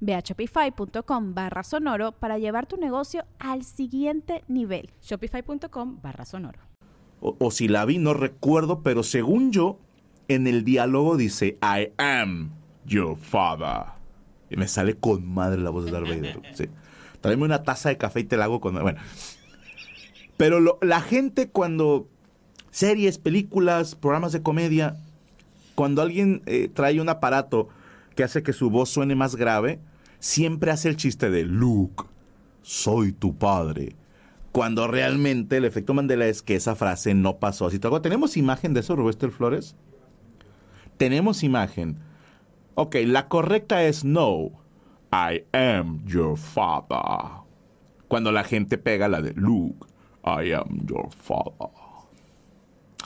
Ve 0.00 0.14
a 0.14 0.20
shopify.com 0.20 1.34
barra 1.34 1.62
sonoro 1.62 2.12
para 2.12 2.38
llevar 2.38 2.66
tu 2.66 2.76
negocio 2.76 3.24
al 3.38 3.64
siguiente 3.64 4.44
nivel. 4.48 4.90
Shopify.com 5.02 6.00
barra 6.02 6.24
sonoro. 6.24 6.60
O, 7.20 7.36
o 7.38 7.50
si 7.50 7.68
la 7.68 7.84
vi, 7.84 7.98
no 7.98 8.14
recuerdo, 8.14 8.82
pero 8.82 9.02
según 9.02 9.50
yo, 9.52 9.78
en 10.28 10.46
el 10.46 10.64
diálogo 10.64 11.16
dice, 11.16 11.58
I 11.62 11.92
am 11.98 12.50
your 12.84 13.16
father. 13.16 13.92
Y 14.50 14.56
me 14.56 14.68
sale 14.68 14.94
con 14.94 15.26
madre 15.26 15.60
la 15.60 15.70
voz 15.70 15.84
de 15.86 15.90
Darth 15.90 16.06
Vader. 16.08 16.40
Sí. 16.54 16.66
Tráeme 17.20 17.44
una 17.44 17.64
taza 17.64 17.88
de 17.88 17.98
café 17.98 18.20
y 18.20 18.24
te 18.24 18.36
la 18.36 18.44
hago 18.44 18.60
con... 18.60 18.74
Bueno. 18.80 19.00
Pero 20.36 20.60
lo- 20.60 20.78
la 20.82 21.00
gente 21.00 21.48
cuando... 21.50 22.08
Series, 22.70 23.18
películas, 23.18 23.94
programas 23.96 24.30
de 24.32 24.42
comedia, 24.42 24.96
cuando 25.74 26.02
alguien 26.02 26.42
eh, 26.46 26.68
trae 26.72 27.00
un 27.00 27.08
aparato 27.08 27.68
que 28.18 28.24
hace 28.24 28.42
que 28.42 28.52
su 28.52 28.68
voz 28.68 28.88
suene 28.88 29.14
más 29.14 29.36
grave, 29.36 29.78
siempre 30.18 30.72
hace 30.72 30.88
el 30.88 30.96
chiste 30.96 31.30
de 31.30 31.44
Luke, 31.44 32.02
soy 32.62 33.12
tu 33.12 33.38
padre. 33.38 33.94
Cuando 34.50 34.88
realmente 34.88 35.58
el 35.58 35.64
efecto 35.64 35.94
Mandela 35.94 36.26
es 36.26 36.42
que 36.42 36.56
esa 36.56 36.74
frase 36.74 37.14
no 37.14 37.36
pasó. 37.36 37.70
¿Tenemos 38.02 38.36
imagen 38.36 38.74
de 38.74 38.80
eso, 38.80 38.96
Roberto 38.96 39.30
Flores? 39.30 39.76
Tenemos 40.96 41.44
imagen. 41.44 41.98
Ok, 42.74 42.96
la 43.04 43.28
correcta 43.28 43.84
es 43.84 44.02
no. 44.02 44.50
I 45.12 45.44
am 45.52 46.04
your 46.04 46.36
father. 46.36 46.98
Cuando 48.08 48.32
la 48.32 48.42
gente 48.42 48.78
pega 48.78 49.06
la 49.06 49.22
de 49.22 49.32
Luke, 49.34 49.86
I 50.24 50.54
am 50.54 50.84
your 50.88 51.08
father. 51.12 51.70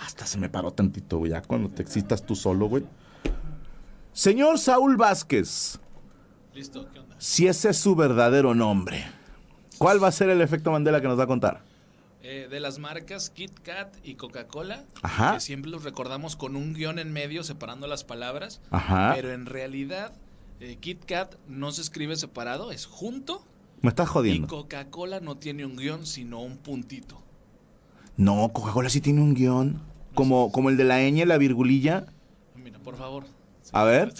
Hasta 0.02 0.24
se 0.24 0.38
me 0.38 0.48
paró 0.48 0.70
tantito, 0.70 1.18
güey. 1.18 1.32
Ya 1.32 1.42
cuando 1.42 1.68
te 1.68 1.82
excitas 1.82 2.24
tú 2.24 2.34
solo, 2.34 2.66
güey. 2.66 2.84
Señor 4.12 4.58
Saúl 4.58 4.96
Vázquez, 4.96 5.80
Listo, 6.54 6.86
¿qué 6.92 6.98
onda? 6.98 7.16
si 7.18 7.46
ese 7.46 7.70
es 7.70 7.78
su 7.78 7.94
verdadero 7.96 8.54
nombre, 8.54 9.04
¿cuál 9.78 10.02
va 10.02 10.08
a 10.08 10.12
ser 10.12 10.28
el 10.28 10.40
efecto 10.42 10.70
Mandela 10.70 11.00
que 11.00 11.08
nos 11.08 11.18
va 11.18 11.24
a 11.24 11.28
contar? 11.28 11.62
Eh, 12.22 12.46
de 12.50 12.60
las 12.60 12.78
marcas 12.78 13.30
Kit 13.30 13.58
Kat 13.60 13.96
y 14.04 14.14
Coca-Cola, 14.14 14.84
Ajá. 15.02 15.34
que 15.34 15.40
siempre 15.40 15.70
los 15.70 15.82
recordamos 15.82 16.36
con 16.36 16.56
un 16.56 16.72
guion 16.74 16.98
en 16.98 17.10
medio 17.12 17.42
separando 17.42 17.86
las 17.86 18.04
palabras, 18.04 18.60
Ajá. 18.70 19.12
pero 19.14 19.32
en 19.32 19.46
realidad 19.46 20.12
eh, 20.60 20.76
Kit 20.78 21.04
Kat 21.04 21.34
no 21.48 21.72
se 21.72 21.80
escribe 21.80 22.14
separado, 22.16 22.70
es 22.70 22.86
junto, 22.86 23.44
Me 23.80 23.88
estás 23.88 24.08
y 24.08 24.12
jodiendo. 24.12 24.46
Coca-Cola 24.46 25.20
no 25.20 25.36
tiene 25.38 25.64
un 25.64 25.76
guion, 25.76 26.06
sino 26.06 26.40
un 26.42 26.58
puntito. 26.58 27.20
No, 28.18 28.50
Coca-Cola 28.52 28.90
sí 28.90 29.00
tiene 29.00 29.22
un 29.22 29.34
guion. 29.34 29.80
Como, 30.14 30.52
como 30.52 30.68
el 30.68 30.76
de 30.76 30.84
la 30.84 30.98
ñ, 31.00 31.24
la 31.24 31.38
virgulilla. 31.38 32.04
Mira, 32.54 32.78
por 32.78 32.96
favor. 32.96 33.24
A 33.72 33.84
ver. 33.84 34.12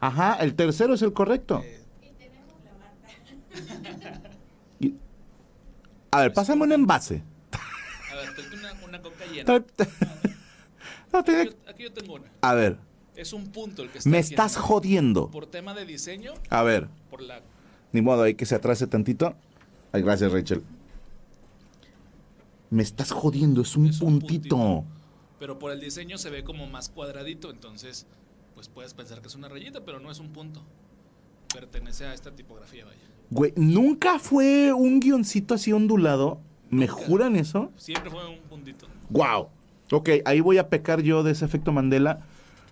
Ajá, 0.00 0.34
el 0.40 0.54
tercero 0.54 0.94
es 0.94 1.02
el 1.02 1.12
correcto. 1.12 1.62
Y- 4.80 4.94
A 6.10 6.20
ver, 6.22 6.32
pásame 6.32 6.62
un 6.64 6.72
envase. 6.72 7.22
a 8.10 8.14
ver, 8.16 8.34
tengo 8.34 8.56
una, 8.58 8.84
una 8.84 9.02
coca 9.02 9.24
llena. 9.26 9.64
No, 11.12 11.18
Aquí, 11.18 11.32
yo- 11.32 11.52
aquí 11.68 11.82
yo 11.82 11.92
tengo 11.92 12.14
una. 12.14 12.26
A 12.40 12.54
ver, 12.54 12.78
Es 13.16 13.32
un 13.34 13.48
punto 13.48 13.82
el 13.82 13.90
que 13.90 13.98
está 13.98 14.08
me 14.08 14.18
haciendo. 14.18 14.42
estás 14.42 14.56
jodiendo. 14.56 15.30
Por 15.30 15.46
tema 15.46 15.74
de 15.74 15.84
diseño, 15.84 16.32
A 16.48 16.62
ver, 16.62 16.88
por 17.10 17.20
la... 17.20 17.40
ni 17.92 18.00
modo, 18.00 18.22
hay 18.22 18.34
que 18.34 18.46
se 18.46 18.54
atrase 18.54 18.86
tantito. 18.86 19.34
Ay, 19.92 20.02
gracias, 20.02 20.32
Rachel. 20.32 20.62
Me 22.70 22.82
estás 22.82 23.10
jodiendo, 23.10 23.60
es 23.62 23.76
un 23.76 23.86
Es 23.88 24.00
un 24.00 24.20
puntito. 24.20 24.84
Pero 25.40 25.58
por 25.58 25.72
el 25.72 25.80
diseño 25.80 26.18
se 26.18 26.30
ve 26.30 26.44
como 26.44 26.66
más 26.68 26.90
cuadradito, 26.90 27.50
entonces 27.50 28.06
pues 28.54 28.68
puedes 28.68 28.92
pensar 28.94 29.22
que 29.22 29.28
es 29.28 29.34
una 29.34 29.48
rayita, 29.48 29.80
pero 29.84 29.98
no 29.98 30.10
es 30.10 30.20
un 30.20 30.28
punto. 30.32 30.62
Pertenece 31.52 32.04
a 32.04 32.14
esta 32.14 32.30
tipografía, 32.30 32.84
vaya. 32.84 32.98
Güey, 33.30 33.52
¿nunca 33.56 34.18
fue 34.18 34.72
un 34.72 35.00
guioncito 35.00 35.54
así 35.54 35.72
ondulado? 35.72 36.40
¿Me 36.68 36.86
Nunca. 36.86 36.92
juran 37.02 37.36
eso? 37.36 37.72
Siempre 37.76 38.10
fue 38.10 38.28
un 38.28 38.38
puntito. 38.40 38.86
Wow. 39.08 39.48
Ok, 39.92 40.10
ahí 40.24 40.40
voy 40.40 40.58
a 40.58 40.68
pecar 40.68 41.00
yo 41.00 41.22
de 41.22 41.32
ese 41.32 41.44
efecto 41.46 41.72
Mandela. 41.72 42.20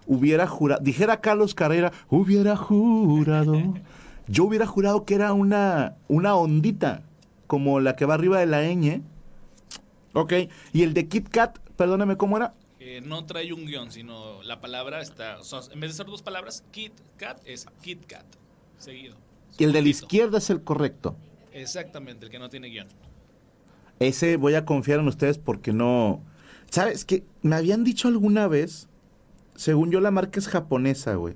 Hubiera 0.07 0.47
jurado, 0.47 0.83
dijera 0.83 1.21
Carlos 1.21 1.55
Carrera, 1.55 1.93
hubiera 2.09 2.55
jurado. 2.57 3.55
Yo 4.31 4.45
hubiera 4.45 4.67
jurado 4.67 5.07
que 5.07 5.15
era 5.15 5.33
una, 5.33 5.97
una 6.07 6.35
ondita, 6.35 7.03
como 7.47 7.81
la 7.81 7.97
que 7.97 8.05
va 8.05 8.13
arriba 8.13 8.39
de 8.39 8.45
la 8.45 8.63
ñ. 8.63 9.01
Ok, 10.13 10.35
y 10.75 10.83
el 10.83 10.93
de 10.93 11.09
Kit 11.09 11.31
Kat, 11.31 11.59
perdóname, 11.79 12.17
¿cómo 12.17 12.37
era? 12.37 12.55
Eh, 12.81 13.01
no 13.01 13.25
trae 13.25 13.53
un 13.53 13.65
guion, 13.65 13.91
sino 13.91 14.43
la 14.43 14.61
palabra 14.61 15.01
está... 15.01 15.39
en 15.73 15.81
vez 15.81 15.93
de 15.93 15.97
ser 15.97 16.07
dos 16.07 16.23
palabras, 16.23 16.65
Kit 16.73 16.93
Kat 17.17 17.41
es 17.47 17.67
Kit 17.81 18.05
Kat. 18.05 18.27
Seguido. 18.79 19.17
Y 19.57 19.65
el 19.65 19.73
de 19.73 19.83
la 19.83 19.89
izquierda 19.89 20.39
es 20.39 20.51
el 20.51 20.63
correcto. 20.63 21.17
Exactamente, 21.53 22.27
el 22.27 22.31
que 22.31 22.39
no 22.39 22.51
tiene 22.51 22.69
guion. 22.69 22.89
Ese 24.01 24.37
voy 24.37 24.55
a 24.55 24.65
confiar 24.65 25.01
en 25.01 25.09
ustedes 25.09 25.39
porque 25.39 25.73
no... 25.73 26.21
¿Sabes 26.69 27.05
qué? 27.05 27.25
Me 27.43 27.57
habían 27.57 27.85
dicho 27.85 28.09
alguna 28.09 28.49
vez, 28.49 28.89
según 29.55 29.91
yo 29.91 30.01
la 30.01 30.11
marca 30.11 30.39
es 30.39 30.49
japonesa, 30.49 31.15
güey. 31.15 31.35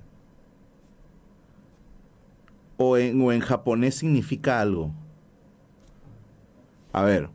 O 2.76 2.97
en, 2.97 3.20
o 3.22 3.32
en 3.32 3.41
japonés 3.41 3.94
significa 3.94 4.60
algo. 4.60 4.92
A 6.92 7.03
ver. 7.04 7.30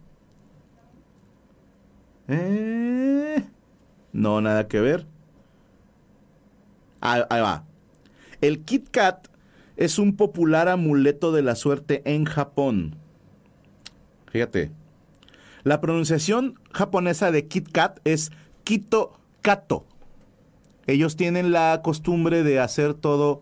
Eh, 2.27 3.43
no, 4.11 4.41
nada 4.41 4.67
que 4.67 4.79
ver. 4.79 5.07
Ahí, 7.01 7.21
ahí 7.29 7.41
va. 7.41 7.65
El 8.41 8.63
Kit 8.63 8.89
Kat 8.89 9.27
es 9.77 9.99
un 9.99 10.15
popular 10.15 10.67
amuleto 10.67 11.31
de 11.31 11.41
la 11.41 11.55
suerte 11.55 12.01
en 12.05 12.25
Japón. 12.25 12.95
Fíjate. 14.31 14.71
La 15.63 15.81
pronunciación 15.81 16.59
japonesa 16.71 17.31
de 17.31 17.47
Kit 17.47 17.71
Kat 17.71 17.99
es 18.03 18.31
Kito 18.63 19.19
Kato. 19.41 19.85
Ellos 20.87 21.15
tienen 21.15 21.51
la 21.51 21.81
costumbre 21.83 22.43
de 22.43 22.59
hacer 22.59 22.93
todo 22.93 23.41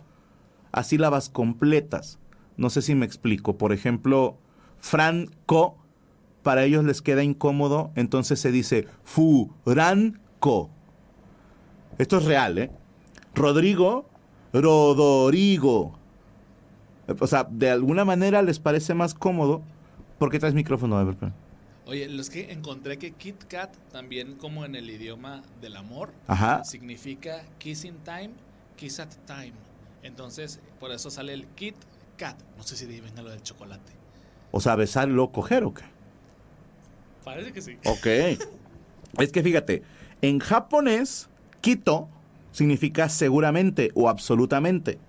a 0.71 0.83
sílabas 0.83 1.29
completas. 1.29 2.19
No 2.57 2.69
sé 2.69 2.81
si 2.81 2.95
me 2.95 3.05
explico. 3.05 3.57
Por 3.57 3.71
ejemplo, 3.71 4.37
Franco, 4.77 5.77
para 6.45 6.63
ellos 6.63 6.83
les 6.83 7.01
queda 7.01 7.23
incómodo, 7.23 7.89
entonces 7.95 8.39
se 8.39 8.51
dice 8.51 8.85
Furanco. 9.03 10.69
Esto 11.97 12.17
es 12.19 12.25
real, 12.25 12.59
¿eh? 12.59 12.69
Rodrigo, 13.33 14.05
Rodorigo. 14.53 15.97
O 17.19 17.25
sea, 17.25 17.47
de 17.49 17.71
alguna 17.71 18.05
manera 18.05 18.43
les 18.43 18.59
parece 18.59 18.93
más 18.93 19.15
cómodo. 19.15 19.63
¿Por 20.19 20.29
qué 20.29 20.37
traes 20.37 20.53
micrófono? 20.53 21.01
Espera. 21.09 21.33
Oye, 21.87 22.07
los 22.09 22.29
que 22.29 22.51
encontré 22.51 22.99
que 22.99 23.13
Kit 23.13 23.45
Kat, 23.45 23.75
también 23.91 24.35
como 24.35 24.65
en 24.65 24.75
el 24.75 24.87
idioma 24.87 25.41
del 25.61 25.75
amor, 25.75 26.13
Ajá. 26.27 26.63
significa 26.63 27.41
kissing 27.57 27.97
time, 28.03 28.29
kiss 28.75 28.99
at 28.99 29.09
time. 29.25 29.53
Entonces, 30.03 30.59
por 30.79 30.91
eso 30.91 31.09
sale 31.09 31.33
el 31.33 31.47
Kit 31.55 31.75
Kat. 32.17 32.39
No 32.55 32.61
sé 32.61 32.75
si 32.77 32.85
venga 32.85 33.23
lo 33.23 33.31
del 33.31 33.41
chocolate. 33.41 33.93
O 34.51 34.59
sea, 34.59 34.75
besarlo, 34.75 35.31
coger 35.31 35.63
o 35.63 35.73
qué. 35.73 35.94
Parece 37.25 37.51
que 37.51 37.61
sí. 37.61 37.77
Ok. 37.85 38.05
es 39.19 39.31
que 39.31 39.43
fíjate, 39.43 39.83
en 40.21 40.39
japonés, 40.39 41.27
Kito 41.59 42.07
significa 42.51 43.09
seguramente 43.09 43.91
o 43.95 44.07
absolutamente. 44.07 44.99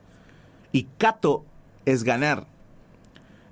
Y 0.73 0.89
Kato 0.99 1.45
es 1.85 2.03
ganar. 2.03 2.47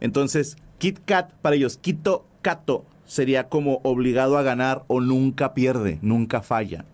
Entonces, 0.01 0.57
Kit 0.79 0.99
Kat, 1.05 1.33
para 1.41 1.57
ellos, 1.57 1.77
Kito 1.77 2.27
Kato 2.43 2.85
sería 3.07 3.49
como 3.49 3.81
obligado 3.85 4.37
a 4.37 4.43
ganar 4.43 4.85
o 4.89 5.01
nunca 5.01 5.55
pierde, 5.55 5.99
nunca 6.03 6.43
falla. 6.43 6.85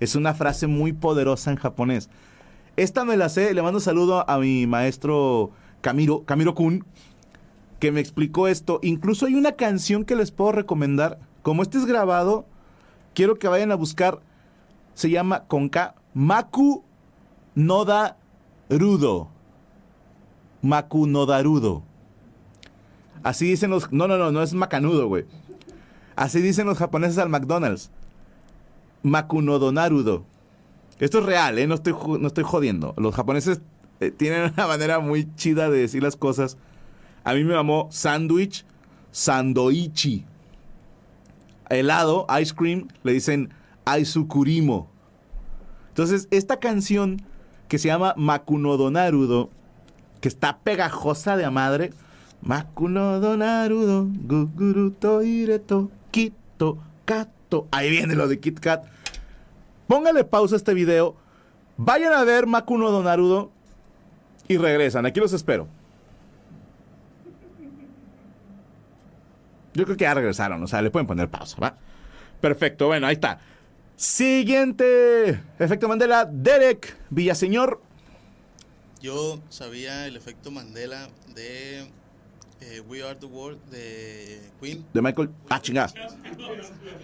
Es 0.00 0.14
una 0.14 0.34
frase 0.34 0.66
muy 0.66 0.92
poderosa 0.92 1.50
en 1.50 1.56
japonés. 1.56 2.08
Esta 2.76 3.04
me 3.04 3.16
la 3.16 3.28
sé, 3.28 3.54
le 3.54 3.62
mando 3.62 3.78
un 3.78 3.82
saludo 3.82 4.28
a 4.28 4.38
mi 4.38 4.66
maestro 4.66 5.50
Camiro, 5.80 6.24
Camiro 6.24 6.54
Kun, 6.54 6.84
que 7.78 7.92
me 7.92 8.00
explicó 8.00 8.48
esto. 8.48 8.80
Incluso 8.82 9.26
hay 9.26 9.34
una 9.34 9.52
canción 9.52 10.04
que 10.04 10.16
les 10.16 10.30
puedo 10.30 10.52
recomendar. 10.52 11.18
Como 11.42 11.62
este 11.62 11.78
es 11.78 11.86
grabado, 11.86 12.46
quiero 13.14 13.38
que 13.38 13.48
vayan 13.48 13.72
a 13.72 13.76
buscar. 13.76 14.20
Se 14.94 15.10
llama 15.10 15.44
con 15.44 15.68
K, 15.68 15.94
Maku. 16.14 16.82
Maku. 20.62 21.08
Así 23.22 23.46
dicen 23.46 23.70
los. 23.70 23.92
No, 23.92 24.08
no, 24.08 24.16
no, 24.16 24.32
no 24.32 24.42
es 24.42 24.54
macanudo, 24.54 25.08
güey. 25.08 25.26
Así 26.16 26.40
dicen 26.40 26.66
los 26.66 26.78
japoneses 26.78 27.18
al 27.18 27.28
McDonald's. 27.28 27.90
Makunodonarudo. 29.02 30.24
Esto 30.98 31.18
es 31.18 31.26
real, 31.26 31.58
¿eh? 31.58 31.66
No 31.66 31.74
estoy, 31.74 31.94
no 32.18 32.26
estoy 32.26 32.44
jodiendo. 32.44 32.94
Los 32.96 33.14
japoneses 33.14 33.60
eh, 34.00 34.10
tienen 34.10 34.52
una 34.54 34.66
manera 34.66 34.98
muy 34.98 35.28
chida 35.36 35.68
de 35.68 35.78
decir 35.78 36.02
las 36.02 36.16
cosas. 36.16 36.56
A 37.26 37.34
mí 37.34 37.42
me 37.42 37.54
llamó 37.54 37.88
sándwich, 37.90 38.64
sandoichi. 39.10 40.24
Helado, 41.68 42.24
ice 42.40 42.54
cream, 42.54 42.86
le 43.02 43.14
dicen 43.14 43.52
aisukurimo. 43.84 44.88
Entonces, 45.88 46.28
esta 46.30 46.60
canción 46.60 47.20
que 47.66 47.78
se 47.78 47.88
llama 47.88 48.14
Makunodonarudo, 48.16 49.50
que 50.20 50.28
está 50.28 50.58
pegajosa 50.58 51.36
de 51.36 51.44
a 51.44 51.50
madre. 51.50 51.92
Makunodonarudo, 52.42 54.06
guguru 54.08 54.92
toireto, 54.92 55.90
kito, 56.12 56.78
kato. 57.04 57.66
Ahí 57.72 57.90
viene 57.90 58.14
lo 58.14 58.28
de 58.28 58.38
Kit 58.38 58.60
Kat. 58.60 58.84
Póngale 59.88 60.22
pausa 60.22 60.54
a 60.54 60.58
este 60.58 60.74
video. 60.74 61.16
Vayan 61.76 62.12
a 62.12 62.22
ver 62.22 62.46
Makunodonarudo 62.46 63.50
y 64.46 64.58
regresan. 64.58 65.06
Aquí 65.06 65.18
los 65.18 65.32
espero. 65.32 65.66
Yo 69.76 69.84
creo 69.84 69.96
que 69.96 70.04
ya 70.04 70.14
regresaron, 70.14 70.62
o 70.62 70.66
sea, 70.66 70.80
le 70.80 70.90
pueden 70.90 71.06
poner 71.06 71.28
pausa, 71.28 71.58
¿va? 71.60 71.76
Perfecto, 72.40 72.86
bueno, 72.86 73.06
ahí 73.06 73.14
está. 73.14 73.40
Siguiente 73.94 75.40
efecto 75.58 75.86
Mandela, 75.86 76.24
Derek 76.24 76.96
Villaseñor. 77.10 77.82
Yo 79.02 79.38
sabía 79.50 80.06
el 80.06 80.16
efecto 80.16 80.50
Mandela 80.50 81.08
de 81.34 81.80
eh, 82.60 82.80
We 82.88 83.02
Are 83.02 83.16
the 83.16 83.26
World 83.26 83.58
de 83.70 84.40
Queen. 84.60 84.86
De 84.94 85.02
Michael. 85.02 85.28
Ah, 85.50 85.60
chingada. 85.60 85.92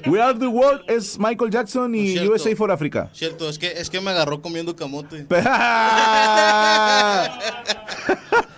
We 0.06 0.20
Are 0.20 0.38
the 0.38 0.46
World 0.46 0.82
es 0.88 1.18
Michael 1.18 1.50
Jackson 1.50 1.94
y. 1.94 2.18
USA 2.26 2.56
for 2.56 2.70
Africa. 2.70 3.10
Cierto, 3.12 3.50
es 3.50 3.58
que, 3.58 3.72
es 3.72 3.90
que 3.90 4.00
me 4.00 4.10
agarró 4.10 4.40
comiendo 4.40 4.74
camote. 4.74 5.26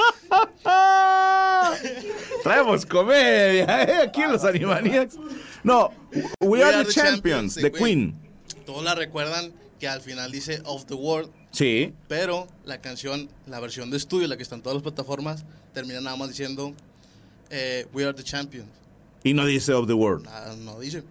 Traemos 2.42 2.86
comedia, 2.86 3.82
¿eh? 3.84 4.02
Aquí 4.08 4.22
en 4.22 4.32
los 4.32 4.44
Animaniacs. 4.44 5.16
No, 5.62 5.90
We, 6.40 6.62
Are, 6.62 6.84
the, 6.84 6.92
Champions, 6.92 7.54
de 7.54 7.70
Queen. 7.70 8.14
Todos 8.64 8.82
la 8.84 8.94
recuerdan 8.94 9.52
que 9.78 9.88
al 9.88 10.00
final 10.00 10.30
dice 10.32 10.60
Of 10.64 10.86
the 10.86 10.94
World, 10.94 11.30
Sí. 11.52 11.92
pero 12.08 12.46
la 12.64 12.80
canción, 12.80 13.28
la 13.46 13.60
versión 13.60 13.90
de 13.90 13.96
estudio, 13.96 14.28
la 14.28 14.36
que 14.36 14.42
está 14.42 14.54
en 14.54 14.62
todas 14.62 14.74
las 14.76 14.82
plataformas, 14.82 15.44
termina 15.74 16.00
nada 16.00 16.16
más 16.16 16.28
diciendo 16.28 16.72
eh, 17.50 17.86
We 17.92 18.04
Are 18.04 18.14
the 18.14 18.24
Champions. 18.24 18.68
Y 19.22 19.34
no 19.34 19.44
dice 19.44 19.74
of 19.74 19.86
the 19.86 19.92
world. 19.92 20.24
Nada, 20.24 20.56
no 20.56 20.80
dice. 20.80 21.02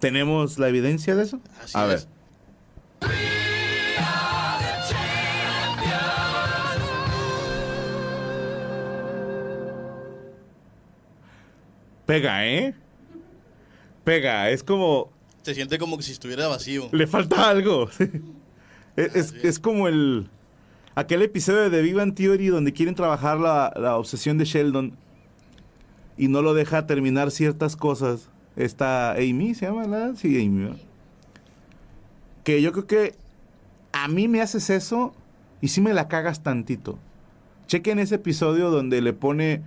¿Tenemos 0.00 0.58
la 0.58 0.68
evidencia 0.68 1.14
de 1.14 1.22
eso? 1.22 1.40
Así 1.62 1.72
A 1.76 1.94
es. 1.94 2.08
ver. 3.00 3.43
Pega, 12.06 12.46
¿eh? 12.46 12.74
Pega, 14.04 14.50
es 14.50 14.62
como... 14.62 15.10
Se 15.42 15.54
siente 15.54 15.78
como 15.78 15.96
que 15.96 16.02
si 16.02 16.12
estuviera 16.12 16.46
vacío. 16.48 16.88
Le 16.92 17.06
falta 17.06 17.48
algo. 17.48 17.88
es, 18.96 19.14
es- 19.16 19.34
es 19.44 19.58
como 19.58 19.88
el... 19.88 20.28
Aquel 20.96 21.22
episodio 21.22 21.62
de 21.62 21.70
The 21.70 21.82
Big 21.82 21.94
Bang 21.94 22.14
Theory 22.14 22.46
donde 22.48 22.72
quieren 22.72 22.94
trabajar 22.94 23.38
la, 23.40 23.72
la 23.76 23.96
obsesión 23.96 24.38
de 24.38 24.44
Sheldon 24.44 24.96
y 26.16 26.28
no 26.28 26.40
lo 26.40 26.54
deja 26.54 26.86
terminar 26.86 27.30
ciertas 27.32 27.74
cosas. 27.74 28.30
Esta 28.54 29.12
Amy, 29.12 29.54
¿se 29.54 29.66
llama? 29.66 29.86
la? 29.88 30.14
Sí, 30.14 30.40
Amy. 30.40 30.70
Que 32.44 32.62
yo 32.62 32.70
creo 32.70 32.86
que 32.86 33.14
a 33.92 34.06
mí 34.06 34.28
me 34.28 34.40
haces 34.40 34.70
eso 34.70 35.12
y 35.60 35.68
sí 35.68 35.80
me 35.80 35.94
la 35.94 36.06
cagas 36.06 36.42
tantito. 36.44 36.98
Chequen 37.66 37.98
ese 37.98 38.14
episodio 38.16 38.70
donde 38.70 39.00
le 39.00 39.12
pone 39.12 39.62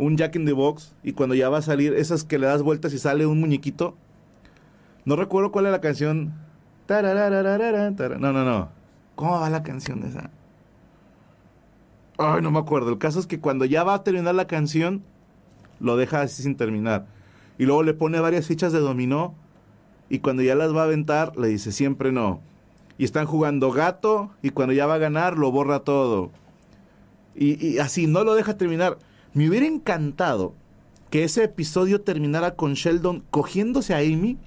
un 0.00 0.16
Jack 0.16 0.34
in 0.36 0.46
the 0.46 0.54
Box 0.54 0.94
y 1.02 1.12
cuando 1.12 1.34
ya 1.34 1.50
va 1.50 1.58
a 1.58 1.62
salir, 1.62 1.92
esas 1.92 2.24
que 2.24 2.38
le 2.38 2.46
das 2.46 2.62
vueltas 2.62 2.94
y 2.94 2.98
sale 2.98 3.26
un 3.26 3.38
muñequito. 3.38 3.94
No 5.04 5.14
recuerdo 5.14 5.52
cuál 5.52 5.66
es 5.66 5.72
la 5.72 5.82
canción. 5.82 6.32
No, 8.18 8.32
no, 8.32 8.44
no. 8.44 8.70
¿Cómo 9.14 9.38
va 9.38 9.50
la 9.50 9.62
canción 9.62 10.02
esa? 10.04 10.30
Ay, 12.16 12.40
no 12.40 12.50
me 12.50 12.58
acuerdo. 12.58 12.88
El 12.90 12.96
caso 12.96 13.20
es 13.20 13.26
que 13.26 13.40
cuando 13.40 13.66
ya 13.66 13.84
va 13.84 13.92
a 13.92 14.02
terminar 14.02 14.34
la 14.34 14.46
canción, 14.46 15.02
lo 15.80 15.98
deja 15.98 16.22
así 16.22 16.42
sin 16.42 16.56
terminar. 16.56 17.04
Y 17.58 17.66
luego 17.66 17.82
le 17.82 17.92
pone 17.92 18.20
varias 18.20 18.46
fichas 18.46 18.72
de 18.72 18.80
dominó. 18.80 19.34
Y 20.08 20.20
cuando 20.20 20.42
ya 20.42 20.54
las 20.54 20.74
va 20.74 20.80
a 20.80 20.84
aventar, 20.84 21.36
le 21.36 21.48
dice 21.48 21.72
siempre 21.72 22.10
no. 22.10 22.40
Y 22.96 23.04
están 23.04 23.26
jugando 23.26 23.70
gato. 23.70 24.30
Y 24.40 24.48
cuando 24.48 24.72
ya 24.72 24.86
va 24.86 24.94
a 24.94 24.98
ganar, 24.98 25.36
lo 25.36 25.52
borra 25.52 25.80
todo. 25.80 26.30
Y 27.34 27.78
así, 27.78 28.06
no 28.06 28.24
lo 28.24 28.34
deja 28.34 28.56
terminar. 28.56 28.96
Me 29.34 29.48
hubiera 29.48 29.66
encantado 29.66 30.54
que 31.10 31.24
ese 31.24 31.44
episodio 31.44 32.00
terminara 32.02 32.54
con 32.56 32.74
Sheldon 32.74 33.24
cogiéndose 33.30 33.94
a 33.94 33.98
Amy 33.98 34.38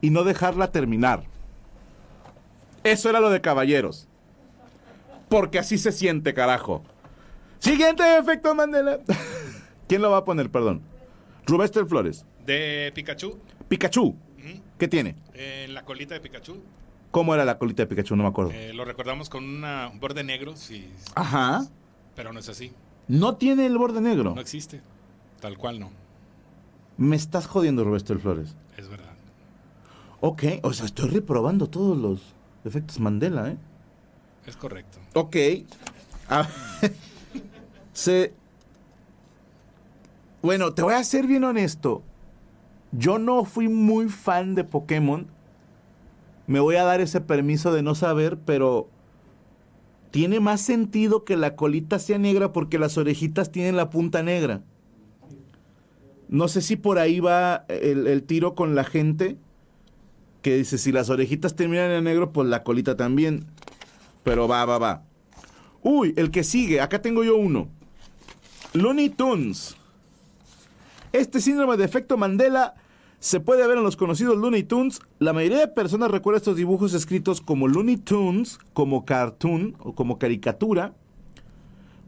y 0.00 0.10
no 0.10 0.24
dejarla 0.24 0.70
terminar. 0.72 1.24
Eso 2.84 3.10
era 3.10 3.20
lo 3.20 3.30
de 3.30 3.40
caballeros. 3.40 4.08
Porque 5.28 5.58
así 5.58 5.76
se 5.78 5.90
siente, 5.92 6.34
carajo. 6.34 6.82
Siguiente 7.58 8.02
efecto 8.18 8.54
Mandela. 8.54 9.00
¿Quién 9.88 10.02
lo 10.02 10.10
va 10.10 10.18
a 10.18 10.24
poner, 10.24 10.50
perdón? 10.50 10.82
Rubester 11.46 11.86
Flores. 11.86 12.24
De 12.44 12.92
Pikachu, 12.94 13.38
Pikachu. 13.68 14.16
¿Qué 14.78 14.86
tiene? 14.88 15.16
eh, 15.34 15.66
la 15.70 15.84
colita 15.84 16.14
de 16.14 16.20
Pikachu. 16.20 16.62
¿Cómo 17.10 17.34
era 17.34 17.44
la 17.44 17.58
colita 17.58 17.82
de 17.82 17.86
Pikachu? 17.86 18.14
No 18.14 18.22
me 18.24 18.28
acuerdo. 18.28 18.52
eh, 18.52 18.72
lo 18.74 18.84
recordamos 18.84 19.28
con 19.30 19.42
una- 19.44 19.88
un 19.88 19.98
borde 19.98 20.22
negro, 20.22 20.54
sí, 20.54 20.88
Ajá. 21.14 21.64
pero 22.14 22.32
no 22.32 22.40
es 22.40 22.48
así. 22.48 22.72
No 23.08 23.36
tiene 23.36 23.66
el 23.66 23.78
borde 23.78 24.00
negro. 24.00 24.34
No 24.34 24.40
existe. 24.40 24.80
Tal 25.40 25.56
cual 25.58 25.80
no. 25.80 25.90
Me 26.96 27.16
estás 27.16 27.46
jodiendo, 27.46 27.84
Rubester 27.84 28.18
Flores. 28.18 28.54
Es 28.76 28.88
verdad. 28.88 29.14
Ok, 30.20 30.44
o 30.62 30.72
sea, 30.72 30.86
estoy 30.86 31.10
reprobando 31.10 31.68
todos 31.68 31.96
los 31.96 32.34
efectos 32.64 32.98
Mandela, 32.98 33.50
¿eh? 33.50 33.56
Es 34.46 34.56
correcto. 34.56 34.98
Ok. 35.14 35.36
Ah, 36.28 36.48
se... 37.92 38.32
Bueno, 40.42 40.72
te 40.74 40.82
voy 40.82 40.94
a 40.94 41.04
ser 41.04 41.26
bien 41.26 41.44
honesto. 41.44 42.02
Yo 42.92 43.18
no 43.18 43.44
fui 43.44 43.68
muy 43.68 44.08
fan 44.08 44.54
de 44.54 44.64
Pokémon. 44.64 45.26
Me 46.46 46.60
voy 46.60 46.76
a 46.76 46.84
dar 46.84 47.00
ese 47.00 47.20
permiso 47.20 47.72
de 47.72 47.82
no 47.82 47.94
saber, 47.94 48.38
pero 48.38 48.88
tiene 50.16 50.40
más 50.40 50.62
sentido 50.62 51.26
que 51.26 51.36
la 51.36 51.56
colita 51.56 51.98
sea 51.98 52.16
negra 52.16 52.50
porque 52.50 52.78
las 52.78 52.96
orejitas 52.96 53.52
tienen 53.52 53.76
la 53.76 53.90
punta 53.90 54.22
negra. 54.22 54.62
No 56.30 56.48
sé 56.48 56.62
si 56.62 56.76
por 56.76 56.98
ahí 56.98 57.20
va 57.20 57.66
el, 57.68 58.22
tiro 58.22 58.54
con 58.54 58.74
la 58.74 58.84
gente 58.84 59.36
que 60.40 60.56
dice 60.56 60.78
si 60.78 60.90
las 60.90 61.10
orejitas 61.10 61.54
terminan 61.54 61.90
en 61.90 62.04
negro, 62.04 62.32
pues 62.32 62.48
la 62.48 62.62
colita 62.62 62.96
también. 62.96 63.44
Pero 64.22 64.48
va, 64.48 64.64
va, 64.64 64.78
va. 64.78 65.02
Uy, 65.82 66.14
el 66.16 66.30
que 66.30 66.44
sigue. 66.44 66.80
Acá 66.80 67.02
tengo 67.02 67.22
yo 67.22 67.36
uno. 67.36 67.68
Looney 68.72 69.10
Tunes. 69.10 69.76
Este 71.12 71.42
síndrome 71.42 71.76
de 71.76 71.84
efecto 71.84 72.16
Mandela 72.16 72.74
se 73.26 73.40
puede 73.40 73.66
ver 73.66 73.76
en 73.76 73.82
los 73.82 73.96
conocidos 73.96 74.36
Looney 74.36 74.62
Tunes. 74.62 75.00
La 75.18 75.32
mayoría 75.32 75.58
de 75.58 75.66
personas 75.66 76.12
recuerda 76.12 76.36
estos 76.36 76.54
dibujos 76.54 76.94
escritos 76.94 77.40
como 77.40 77.66
Looney 77.66 77.96
Tunes, 77.96 78.60
como 78.72 79.04
cartoon 79.04 79.74
o 79.80 79.96
como 79.96 80.16
caricatura, 80.16 80.94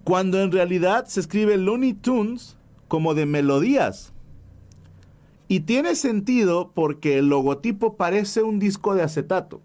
cuando 0.05 0.41
en 0.41 0.53
realidad 0.53 1.07
se 1.07 1.19
escribe 1.19 1.57
Looney 1.57 1.95
Tunes 1.95 2.57
como 2.87 3.15
de 3.15 3.27
melodías. 3.27 4.13
Y 5.49 5.61
tiene 5.61 5.97
sentido 5.97 6.71
porque 6.73 7.19
el 7.19 7.29
logotipo 7.29 7.97
parece 7.97 8.45
un 8.45 8.61
disco 8.61 8.95
de 8.95 9.03
acetato 9.03 9.61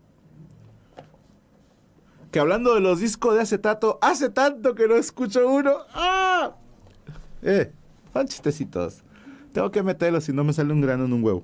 que 2.31 2.39
hablando 2.39 2.74
de 2.74 2.79
los 2.79 3.00
discos 3.00 3.36
de 3.36 3.41
acetato, 3.41 4.00
hace 4.01 4.27
tanto 4.29 4.74
que 4.74 4.88
no 4.88 4.95
escucho 4.95 5.48
uno. 5.48 5.75
¡Ah! 5.93 6.55
Eh, 7.43 7.72
son 8.12 8.27
chistecitos. 8.27 9.03
Tengo 9.53 9.72
que 9.72 9.83
meterlo, 9.83 10.19
si 10.19 10.33
no 10.33 10.43
me 10.43 10.51
sale 10.51 10.74
un 10.74 10.81
grano 10.81 11.05
en 11.05 11.13
un 11.13 11.24
huevo. 11.24 11.43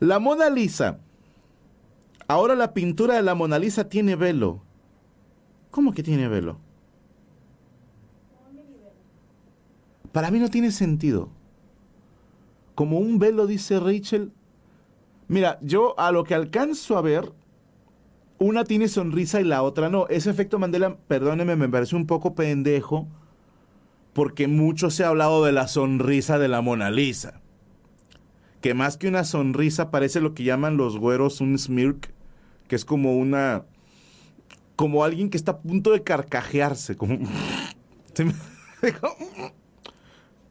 La 0.00 0.18
Mona 0.20 0.48
Lisa. 0.48 0.98
Ahora 2.26 2.54
la 2.54 2.72
pintura 2.72 3.16
de 3.16 3.22
la 3.22 3.34
Mona 3.34 3.58
Lisa 3.58 3.88
tiene 3.88 4.16
velo. 4.16 4.62
¿Cómo 5.70 5.92
que 5.92 6.02
tiene 6.02 6.28
velo? 6.28 6.58
Para 10.12 10.30
mí 10.30 10.38
no 10.38 10.48
tiene 10.48 10.70
sentido. 10.70 11.28
Como 12.76 12.98
un 12.98 13.18
velo, 13.18 13.48
dice 13.48 13.80
Rachel. 13.80 14.32
Mira, 15.26 15.58
yo 15.60 15.98
a 15.98 16.12
lo 16.12 16.22
que 16.22 16.34
alcanzo 16.34 16.96
a 16.96 17.02
ver, 17.02 17.32
una 18.38 18.62
tiene 18.62 18.86
sonrisa 18.86 19.40
y 19.40 19.44
la 19.44 19.62
otra 19.64 19.88
no. 19.88 20.06
Ese 20.06 20.30
efecto 20.30 20.60
Mandela, 20.60 20.96
perdóneme, 21.08 21.56
me 21.56 21.68
parece 21.68 21.96
un 21.96 22.06
poco 22.06 22.36
pendejo, 22.36 23.08
porque 24.14 24.48
mucho 24.48 24.90
se 24.90 25.04
ha 25.04 25.08
hablado 25.08 25.44
de 25.44 25.52
la 25.52 25.68
sonrisa 25.68 26.38
de 26.38 26.48
la 26.48 26.62
Mona 26.62 26.90
Lisa. 26.90 27.40
Que 28.62 28.72
más 28.72 28.96
que 28.96 29.08
una 29.08 29.24
sonrisa 29.24 29.90
parece 29.90 30.20
lo 30.20 30.32
que 30.32 30.44
llaman 30.44 30.78
los 30.78 30.96
güeros 30.96 31.40
un 31.42 31.58
smirk, 31.58 32.14
que 32.68 32.76
es 32.76 32.84
como 32.84 33.18
una... 33.18 33.64
como 34.76 35.04
alguien 35.04 35.28
que 35.28 35.36
está 35.36 35.52
a 35.52 35.58
punto 35.60 35.90
de 35.90 36.02
carcajearse, 36.02 36.96
como... 36.96 37.18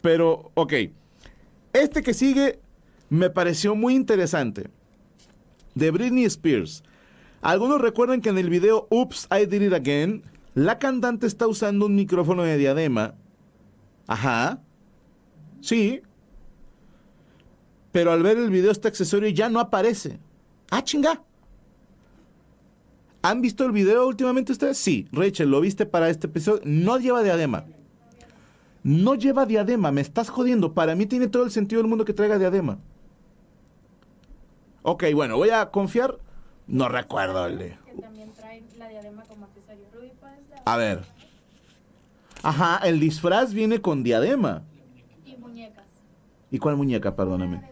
Pero, 0.02 0.52
ok. 0.54 0.74
Este 1.72 2.04
que 2.04 2.14
sigue 2.14 2.60
me 3.10 3.30
pareció 3.30 3.76
muy 3.76 3.96
interesante. 3.96 4.70
De 5.74 5.90
Britney 5.90 6.26
Spears. 6.26 6.84
Algunos 7.42 7.82
recuerdan 7.82 8.22
que 8.22 8.30
en 8.30 8.38
el 8.38 8.50
video 8.50 8.88
Oops, 8.90 9.28
I 9.32 9.46
Did 9.46 9.62
It 9.62 9.74
Again, 9.74 10.24
la 10.54 10.78
cantante 10.80 11.28
está 11.28 11.48
usando 11.48 11.86
un 11.86 11.96
micrófono 11.96 12.44
de 12.44 12.58
diadema. 12.58 13.16
Ajá. 14.08 14.60
Sí. 15.62 16.02
Pero 17.92 18.12
al 18.12 18.24
ver 18.24 18.38
el 18.38 18.50
video 18.50 18.72
este 18.72 18.88
accesorio 18.88 19.30
ya 19.30 19.50
no 19.50 19.60
aparece. 19.60 20.20
Ah, 20.72 20.84
chinga. 20.84 21.22
¿Han 23.22 23.42
visto 23.42 23.66
el 23.66 23.72
video 23.72 24.06
últimamente 24.08 24.52
ustedes? 24.52 24.78
Sí. 24.78 25.08
Rachel, 25.12 25.50
¿lo 25.50 25.62
viste 25.62 25.86
para 25.86 26.10
este 26.10 26.28
episodio? 26.28 26.62
No 26.66 26.98
lleva 26.98 27.24
diadema. 27.24 27.66
No 28.84 29.16
lleva 29.16 29.46
diadema, 29.46 29.92
me 29.92 30.02
estás 30.02 30.30
jodiendo. 30.30 30.74
Para 30.74 30.94
mí 30.96 31.06
tiene 31.06 31.28
todo 31.30 31.46
el 31.46 31.52
sentido 31.52 31.82
del 31.82 31.88
mundo 31.90 32.04
que 32.04 32.14
traiga 32.14 32.38
diadema. 32.38 32.80
Ok, 34.82 35.06
bueno, 35.14 35.38
voy 35.38 35.52
a 35.52 35.70
confiar. 35.72 36.18
No 36.68 36.90
recuerdo 36.90 37.46
el 37.46 37.58
de- 37.60 37.78
Que 37.86 38.02
también 38.02 38.32
Ajá, 42.44 42.78
el 42.84 43.00
disfraz 43.00 43.54
viene 43.54 43.82
con 43.82 44.04
diadema. 44.04 44.64
Y 45.26 45.36
muñecas. 45.38 45.86
¿Y 46.52 46.60
cuál 46.60 46.76
muñeca? 46.78 47.16
Perdóname. 47.16 47.64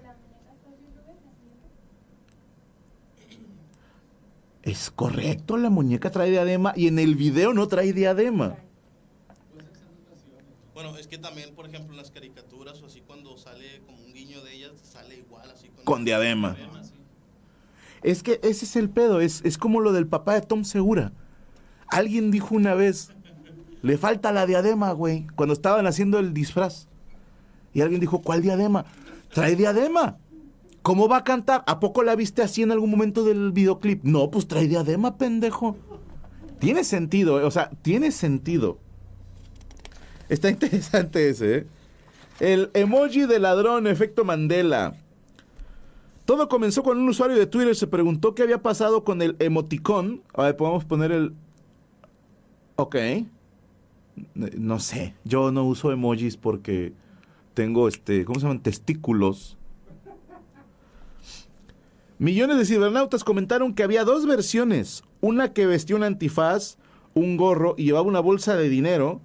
Es 4.64 4.92
correcto, 4.92 5.58
la 5.58 5.70
muñeca 5.70 6.12
trae 6.12 6.30
diadema 6.30 6.74
y 6.76 6.88
en 6.88 7.00
el 7.00 7.16
video 7.16 7.54
no 7.54 7.68
trae 7.68 7.94
diadema. 7.94 8.58
Bueno, 10.74 10.96
es 10.98 11.08
que 11.08 11.18
también, 11.18 11.54
por 11.56 11.66
ejemplo, 11.66 11.92
en 11.92 11.98
las 11.98 12.12
caricaturas 12.12 12.82
o 12.82 12.86
así, 12.86 13.02
cuando 13.02 13.38
sale 13.38 13.82
como 13.86 13.98
un 14.04 14.14
guiño 14.14 14.44
de 14.44 14.54
ellas, 14.54 14.72
sale 14.82 15.18
igual, 15.18 15.50
así 15.50 15.68
con, 15.70 15.84
Con 15.84 16.06
diadema. 16.06 16.56
sí. 16.56 16.94
Es 18.04 18.24
que 18.24 18.40
ese 18.44 18.66
es 18.66 18.76
el 18.76 18.90
pedo, 18.90 19.20
es, 19.20 19.44
es 19.46 19.58
como 19.58 19.80
lo 19.80 19.92
del 19.94 20.08
papá 20.08 20.34
de 20.34 20.42
Tom 20.42 20.64
Segura. 20.64 21.12
Alguien 21.88 22.32
dijo 22.32 22.56
una 22.56 22.74
vez, 22.74 23.14
le 23.82 23.98
falta 23.98 24.32
la 24.32 24.46
diadema, 24.46 24.92
güey, 24.92 25.28
cuando 25.36 25.54
estaban 25.54 25.88
haciendo 25.88 26.20
el 26.20 26.34
disfraz. 26.34 26.88
Y 27.74 27.82
alguien 27.82 28.02
dijo, 28.02 28.22
¿cuál 28.22 28.42
diadema? 28.42 28.86
Trae 29.34 29.56
diadema. 29.56 30.18
¿Cómo 30.82 31.08
va 31.08 31.18
a 31.18 31.24
cantar? 31.24 31.64
¿A 31.68 31.80
poco 31.80 32.04
la 32.04 32.16
viste 32.16 32.42
así 32.42 32.64
en 32.64 32.72
algún 32.72 32.90
momento 32.90 33.24
del 33.24 33.52
videoclip? 33.52 34.04
No, 34.04 34.32
pues 34.32 34.48
trae 34.48 34.68
diadema, 34.68 35.18
pendejo. 35.18 35.78
Tiene 36.60 36.84
sentido, 36.84 37.40
eh, 37.40 37.44
o 37.44 37.52
sea, 37.52 37.70
tiene 37.82 38.12
sentido. 38.12 38.78
Está 40.30 40.50
interesante 40.50 41.30
ese, 41.30 41.58
¿eh? 41.58 41.68
El 42.40 42.72
emoji 42.74 43.28
de 43.28 43.40
ladrón, 43.40 43.86
efecto 43.86 44.26
Mandela. 44.26 44.96
Todo 46.26 46.50
comenzó 46.50 46.82
con 46.82 46.98
un 46.98 47.10
usuario 47.10 47.38
de 47.38 47.46
Twitter 47.46 47.76
se 47.76 47.88
preguntó 47.88 48.34
qué 48.34 48.44
había 48.44 48.62
pasado 48.62 49.04
con 49.04 49.22
el 49.22 49.36
emoticón. 49.40 50.24
A 50.34 50.44
ver, 50.44 50.56
podemos 50.56 50.86
poner 50.86 51.12
el... 51.12 51.34
Ok. 52.76 52.96
No 54.34 54.80
sé, 54.80 55.16
yo 55.24 55.52
no 55.52 55.64
uso 55.66 55.92
emojis 55.92 56.38
porque 56.38 56.94
tengo 57.54 57.88
este, 57.88 58.26
¿cómo 58.26 58.40
se 58.40 58.46
llaman? 58.46 58.62
Testículos. 58.62 59.58
Millones 62.20 62.58
de 62.58 62.66
cibernautas 62.66 63.24
comentaron 63.24 63.74
que 63.74 63.84
había 63.84 64.04
dos 64.04 64.26
versiones. 64.26 65.04
Una 65.22 65.54
que 65.54 65.66
vestía 65.66 65.96
un 65.96 66.04
antifaz, 66.04 66.78
un 67.14 67.38
gorro 67.38 67.76
y 67.78 67.86
llevaba 67.86 68.08
una 68.08 68.20
bolsa 68.20 68.56
de 68.56 68.70
dinero. 68.70 69.22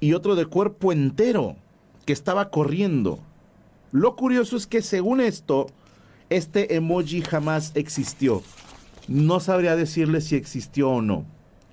Y 0.00 0.14
otro 0.14 0.36
de 0.36 0.46
cuerpo 0.46 0.92
entero, 0.92 1.56
que 2.06 2.12
estaba 2.12 2.50
corriendo. 2.50 3.18
Lo 3.92 4.16
curioso 4.16 4.56
es 4.56 4.66
que 4.66 4.82
según 4.82 5.20
esto, 5.20 5.66
este 6.30 6.76
emoji 6.76 7.22
jamás 7.22 7.72
existió. 7.74 8.42
No 9.08 9.40
sabría 9.40 9.76
decirle 9.76 10.20
si 10.20 10.36
existió 10.36 10.90
o 10.90 11.02
no. 11.02 11.24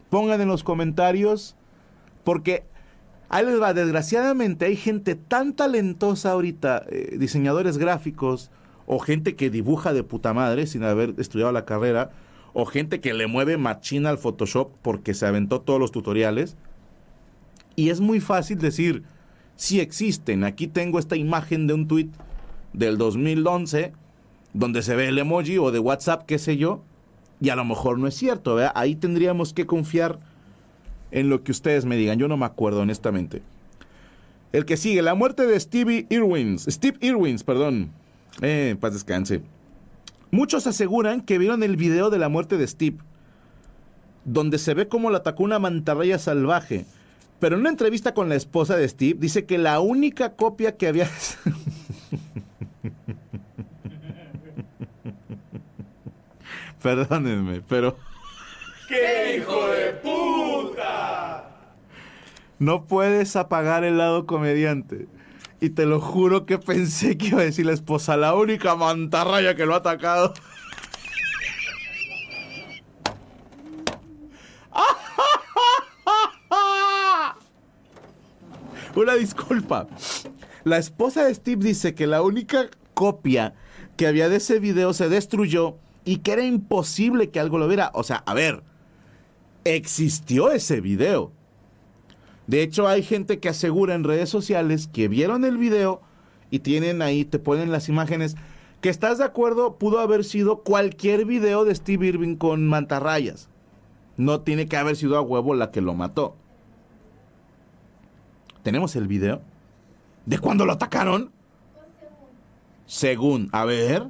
Pongan 0.10 0.42
en 0.42 0.48
los 0.48 0.64
comentarios, 0.64 1.56
porque 2.28 2.66
desgraciadamente 3.30 4.66
hay 4.66 4.76
gente 4.76 5.16
tan 5.16 5.54
talentosa 5.54 6.32
ahorita, 6.32 6.84
eh, 6.90 7.16
diseñadores 7.18 7.78
gráficos, 7.78 8.52
o 8.86 9.00
gente 9.00 9.38
que 9.38 9.50
dibuja 9.50 9.94
de 9.94 10.04
puta 10.04 10.34
madre 10.34 10.68
sin 10.68 10.84
haber 10.84 11.16
estudiado 11.20 11.54
la 11.54 11.64
carrera, 11.64 12.12
o 12.52 12.66
gente 12.66 13.00
que 13.00 13.14
le 13.14 13.28
mueve 13.28 13.56
machina 13.56 14.10
al 14.10 14.18
Photoshop 14.18 14.74
porque 14.82 15.14
se 15.14 15.26
aventó 15.26 15.62
todos 15.62 15.80
los 15.80 15.94
tutoriales. 15.94 16.58
Y 17.78 17.92
es 17.92 18.02
muy 18.02 18.20
fácil 18.20 18.58
decir, 18.58 19.04
sí 19.56 19.80
existen. 19.80 20.44
Aquí 20.44 20.68
tengo 20.68 21.00
esta 21.00 21.16
imagen 21.16 21.66
de 21.66 21.76
un 21.76 21.88
tweet 21.88 22.10
del 22.74 22.98
2011 22.98 23.94
donde 24.52 24.82
se 24.82 24.98
ve 24.98 25.08
el 25.08 25.18
emoji 25.18 25.60
o 25.60 25.72
de 25.72 25.80
WhatsApp, 25.80 26.26
qué 26.26 26.40
sé 26.40 26.58
yo, 26.58 26.84
y 27.40 27.52
a 27.52 27.56
lo 27.56 27.64
mejor 27.64 27.98
no 28.00 28.06
es 28.06 28.16
cierto, 28.16 28.56
¿verdad? 28.56 28.74
Ahí 28.76 28.98
tendríamos 28.98 29.54
que 29.54 29.66
confiar 29.66 30.20
en 31.12 31.30
lo 31.30 31.44
que 31.44 31.52
ustedes 31.52 31.86
me 31.86 31.98
digan. 31.98 32.20
Yo 32.20 32.28
no 32.28 32.38
me 32.38 32.46
acuerdo, 32.46 32.82
honestamente. 32.82 33.42
El 34.54 34.66
que 34.66 34.78
sigue, 34.78 35.02
la 35.02 35.16
muerte 35.16 35.46
de 35.46 35.60
Stevie 35.60 36.08
Irwins. 36.10 36.66
Steve 36.70 36.98
Irwins, 37.02 37.44
perdón. 37.44 37.92
Eh, 38.42 38.76
paz 38.80 38.94
descanse. 38.94 39.42
Muchos 40.32 40.68
aseguran 40.68 41.22
que 41.22 41.38
vieron 41.38 41.64
el 41.64 41.78
video 41.78 42.10
de 42.10 42.20
la 42.20 42.30
muerte 42.30 42.58
de 42.58 42.68
Steve, 42.68 42.98
donde 44.26 44.58
se 44.58 44.74
ve 44.74 44.88
cómo 44.88 45.10
lo 45.10 45.18
atacó 45.18 45.44
una 45.44 45.60
mantarraya 45.60 46.20
salvaje. 46.20 46.86
Pero 47.40 47.56
en 47.56 47.62
una 47.62 47.70
entrevista 47.70 48.14
con 48.14 48.30
la 48.30 48.36
esposa 48.36 48.76
de 48.76 48.88
Steve, 48.88 49.20
dice 49.20 49.46
que 49.46 49.58
la 49.58 49.80
única 49.80 50.36
copia 50.36 50.76
que 50.76 50.88
había... 50.88 51.10
Perdónenme, 56.82 57.62
pero... 57.68 57.98
¡Qué 58.88 59.38
hijo 59.38 59.68
de 59.68 59.94
puta! 59.94 61.50
No 62.58 62.86
puedes 62.86 63.36
apagar 63.36 63.84
el 63.84 63.98
lado 63.98 64.26
comediante. 64.26 65.08
Y 65.60 65.72
te 65.72 65.86
lo 65.86 66.00
juro 66.00 66.46
que 66.46 66.58
pensé 66.58 67.18
que 67.18 67.28
iba 67.28 67.42
a 67.42 67.46
decir 67.46 67.66
la 67.66 67.74
esposa, 67.74 68.16
la 68.16 68.34
única 68.36 68.76
mantarraya 68.76 69.56
que 69.56 69.66
lo 69.66 69.74
ha 69.74 69.78
atacado. 69.78 70.34
Una 78.96 79.16
disculpa. 79.16 79.88
La 80.64 80.78
esposa 80.78 81.26
de 81.26 81.36
Steve 81.36 81.64
dice 81.64 81.94
que 81.94 82.08
la 82.08 82.22
única 82.22 82.70
copia 82.94 83.54
que 83.96 84.08
había 84.08 84.28
de 84.30 84.38
ese 84.38 84.60
video 84.60 84.94
se 84.94 85.08
destruyó 85.10 85.78
y 86.04 86.18
que 86.18 86.34
era 86.34 86.44
imposible 86.44 87.30
que 87.30 87.40
algo 87.40 87.58
lo 87.58 87.68
viera. 87.68 87.92
O 87.94 88.04
sea, 88.04 88.24
a 88.26 88.34
ver, 88.34 88.64
existió 89.76 90.52
ese 90.52 90.82
video. 90.82 91.32
De 92.48 92.62
hecho, 92.62 92.88
hay 92.88 93.04
gente 93.04 93.40
que 93.40 93.50
asegura 93.50 93.94
en 93.94 94.04
redes 94.04 94.30
sociales 94.30 94.88
que 94.88 95.08
vieron 95.08 95.44
el 95.44 95.58
video 95.58 96.02
y 96.50 96.60
tienen 96.60 97.02
ahí, 97.02 97.26
te 97.26 97.40
ponen 97.40 97.72
las 97.72 97.90
imágenes, 97.90 98.36
que 98.82 98.90
estás 98.90 99.18
de 99.18 99.26
acuerdo, 99.26 99.78
pudo 99.78 100.00
haber 100.00 100.24
sido 100.24 100.64
cualquier 100.64 101.26
video 101.26 101.66
de 101.66 101.76
Steve 101.76 102.08
Irving 102.08 102.36
con 102.36 102.68
mantarrayas. 102.68 103.50
No 104.16 104.42
tiene 104.42 104.68
que 104.68 104.78
haber 104.78 104.96
sido 104.96 105.18
a 105.18 105.22
huevo 105.22 105.54
la 105.54 105.72
que 105.72 105.82
lo 105.82 105.94
mató. 105.94 106.36
¿Tenemos 108.64 108.96
el 108.96 109.08
video? 109.08 109.42
¿De 110.26 110.40
cuándo 110.40 110.66
lo 110.66 110.74
atacaron? 110.74 111.32
Según, 112.86 113.50
a 113.52 113.66
ver. 113.66 114.08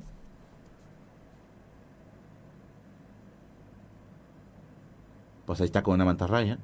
Pues 5.47 5.61
ahí 5.61 5.65
está 5.65 5.81
con 5.81 5.93
una 5.93 6.03
mantarraya. 6.03 6.59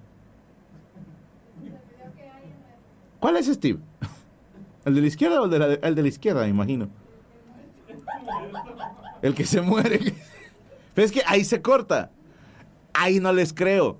¿Cuál 3.21 3.37
es 3.37 3.47
Steve? 3.47 3.79
¿El 4.85 4.95
de 4.95 5.01
la 5.01 5.07
izquierda 5.07 5.41
o 5.41 5.45
el 5.45 5.51
de 5.51 5.59
la, 5.59 5.73
el 5.75 5.95
de 5.95 6.01
la 6.01 6.07
izquierda, 6.09 6.41
me 6.41 6.49
imagino? 6.49 6.89
El 9.21 9.33
que 9.33 9.45
se 9.45 9.61
muere. 9.61 10.13
Pero 10.93 11.05
es 11.05 11.13
que 11.13 11.21
ahí 11.25 11.45
se 11.45 11.61
corta. 11.61 12.11
Ahí 12.93 13.21
no 13.21 13.31
les 13.31 13.53
creo. 13.53 13.99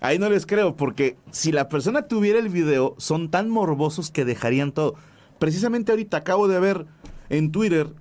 Ahí 0.00 0.20
no 0.20 0.30
les 0.30 0.46
creo, 0.46 0.76
porque 0.76 1.16
si 1.32 1.50
la 1.50 1.68
persona 1.68 2.02
tuviera 2.02 2.38
el 2.38 2.50
video, 2.50 2.94
son 2.98 3.32
tan 3.32 3.50
morbosos 3.50 4.12
que 4.12 4.24
dejarían 4.24 4.70
todo. 4.70 4.94
Precisamente 5.40 5.90
ahorita 5.90 6.18
acabo 6.18 6.46
de 6.46 6.60
ver 6.60 6.86
en 7.30 7.50
Twitter, 7.50 7.92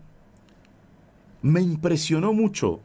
me 1.41 1.61
impresionó 1.61 2.33
mucho 2.33 2.81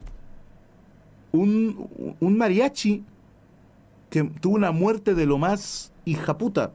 un, 1.32 2.16
un 2.20 2.38
mariachi 2.38 3.04
que 4.10 4.24
tuvo 4.24 4.56
una 4.56 4.72
muerte 4.72 5.14
de 5.14 5.26
lo 5.26 5.38
más 5.38 5.92
hija 6.04 6.38
puta. 6.38 6.72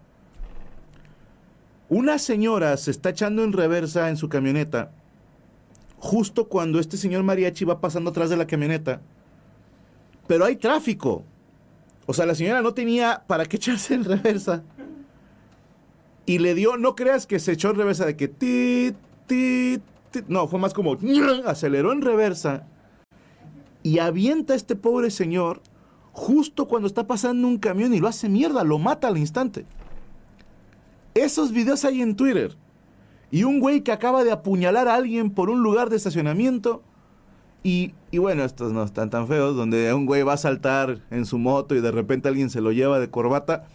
Una 1.90 2.18
señora 2.18 2.76
se 2.78 2.92
está 2.92 3.10
echando 3.10 3.44
en 3.44 3.54
reversa 3.54 4.10
en 4.10 4.18
su 4.18 4.30
camioneta 4.30 4.92
justo 6.04 6.50
cuando 6.50 6.80
este 6.80 6.98
señor 6.98 7.24
mariachi 7.24 7.64
va 7.64 7.80
pasando 7.80 8.10
atrás 8.10 8.30
de 8.30 8.36
la 8.36 8.46
camioneta. 8.46 9.02
Pero 10.28 10.44
hay 10.44 10.58
tráfico. 10.58 11.24
O 12.06 12.14
sea, 12.14 12.26
la 12.26 12.36
señora 12.36 12.62
no 12.62 12.74
tenía 12.74 13.24
para 13.26 13.46
qué 13.46 13.56
echarse 13.56 13.94
en 13.94 14.04
reversa. 14.04 14.64
Y 16.26 16.40
le 16.40 16.56
dio, 16.56 16.76
no 16.76 16.96
creas 16.96 17.26
que 17.26 17.40
se 17.40 17.54
echó 17.54 17.70
en 17.70 17.78
reversa 17.78 18.06
de 18.06 18.18
que 18.18 18.28
ti. 18.28 18.94
No, 20.28 20.50
fue 20.50 20.60
más 20.60 20.74
como 20.74 20.98
aceleró 21.46 21.94
en 21.94 22.02
reversa 22.02 22.68
y 23.82 24.00
avienta 24.00 24.54
a 24.54 24.58
este 24.58 24.76
pobre 24.76 25.10
señor 25.10 25.62
justo 26.14 26.68
cuando 26.68 26.88
está 26.88 27.06
pasando 27.06 27.48
un 27.48 27.58
camión 27.58 27.94
y 27.94 28.00
lo 28.00 28.08
hace 28.08 28.30
mierda, 28.30 28.64
lo 28.64 28.80
mata 28.80 29.10
al 29.10 29.18
instante. 29.18 29.66
Esos 31.16 31.52
videos 31.52 31.84
hay 31.84 32.02
en 32.02 32.16
Twitter. 32.16 32.56
Y 33.32 33.44
un 33.44 33.60
güey 33.60 33.82
que 33.82 33.92
acaba 33.92 34.24
de 34.24 34.32
apuñalar 34.32 34.88
a 34.88 34.96
alguien 34.96 35.32
por 35.32 35.50
un 35.50 35.64
lugar 35.64 35.90
de 35.90 35.98
estacionamiento. 35.98 36.84
Y, 37.64 37.94
y 38.12 38.20
bueno, 38.20 38.44
estos 38.44 38.74
no 38.74 38.84
están 38.84 39.10
tan 39.10 39.28
feos, 39.28 39.56
donde 39.56 39.92
un 39.94 40.06
güey 40.06 40.22
va 40.22 40.34
a 40.34 40.38
saltar 40.38 41.00
en 41.10 41.26
su 41.26 41.40
moto 41.40 41.76
y 41.76 41.82
de 41.82 41.92
repente 41.92 42.30
alguien 42.30 42.50
se 42.52 42.62
lo 42.62 42.72
lleva 42.72 43.00
de 43.00 43.10
corbata. 43.10 43.66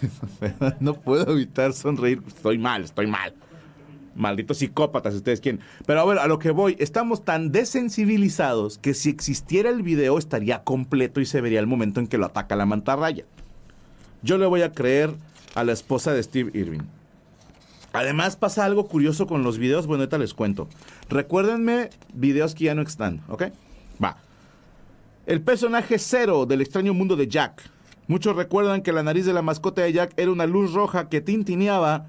no 0.80 0.94
puedo 0.94 1.32
evitar 1.32 1.72
sonreír. 1.72 2.20
Estoy 2.26 2.58
mal, 2.58 2.82
estoy 2.82 3.06
mal. 3.06 3.34
Malditos 4.18 4.58
psicópatas, 4.58 5.14
ustedes 5.14 5.40
quieren. 5.40 5.60
Pero 5.86 6.00
a 6.00 6.04
ver, 6.04 6.18
a 6.18 6.26
lo 6.26 6.40
que 6.40 6.50
voy, 6.50 6.76
estamos 6.80 7.24
tan 7.24 7.52
desensibilizados 7.52 8.76
que 8.76 8.92
si 8.92 9.10
existiera 9.10 9.70
el 9.70 9.82
video 9.82 10.18
estaría 10.18 10.64
completo 10.64 11.20
y 11.20 11.26
se 11.26 11.40
vería 11.40 11.60
el 11.60 11.68
momento 11.68 12.00
en 12.00 12.08
que 12.08 12.18
lo 12.18 12.26
ataca 12.26 12.56
la 12.56 12.66
mantarraya. 12.66 13.24
Yo 14.22 14.36
le 14.36 14.46
voy 14.46 14.62
a 14.62 14.72
creer 14.72 15.14
a 15.54 15.62
la 15.62 15.72
esposa 15.72 16.12
de 16.12 16.22
Steve 16.22 16.50
Irving. 16.52 16.82
Además 17.92 18.36
pasa 18.36 18.64
algo 18.64 18.88
curioso 18.88 19.28
con 19.28 19.44
los 19.44 19.56
videos, 19.56 19.86
bueno, 19.86 20.02
ahorita 20.02 20.18
les 20.18 20.34
cuento. 20.34 20.68
Recuérdenme 21.08 21.90
videos 22.12 22.56
que 22.56 22.64
ya 22.64 22.74
no 22.74 22.82
están, 22.82 23.22
¿ok? 23.28 23.44
Va. 24.02 24.18
El 25.26 25.42
personaje 25.42 25.98
cero 25.98 26.44
del 26.44 26.60
extraño 26.60 26.92
mundo 26.92 27.14
de 27.14 27.28
Jack. 27.28 27.70
Muchos 28.08 28.34
recuerdan 28.34 28.82
que 28.82 28.92
la 28.92 29.04
nariz 29.04 29.26
de 29.26 29.32
la 29.32 29.42
mascota 29.42 29.82
de 29.82 29.92
Jack 29.92 30.12
era 30.16 30.32
una 30.32 30.46
luz 30.46 30.72
roja 30.72 31.08
que 31.08 31.20
tintineaba 31.20 32.08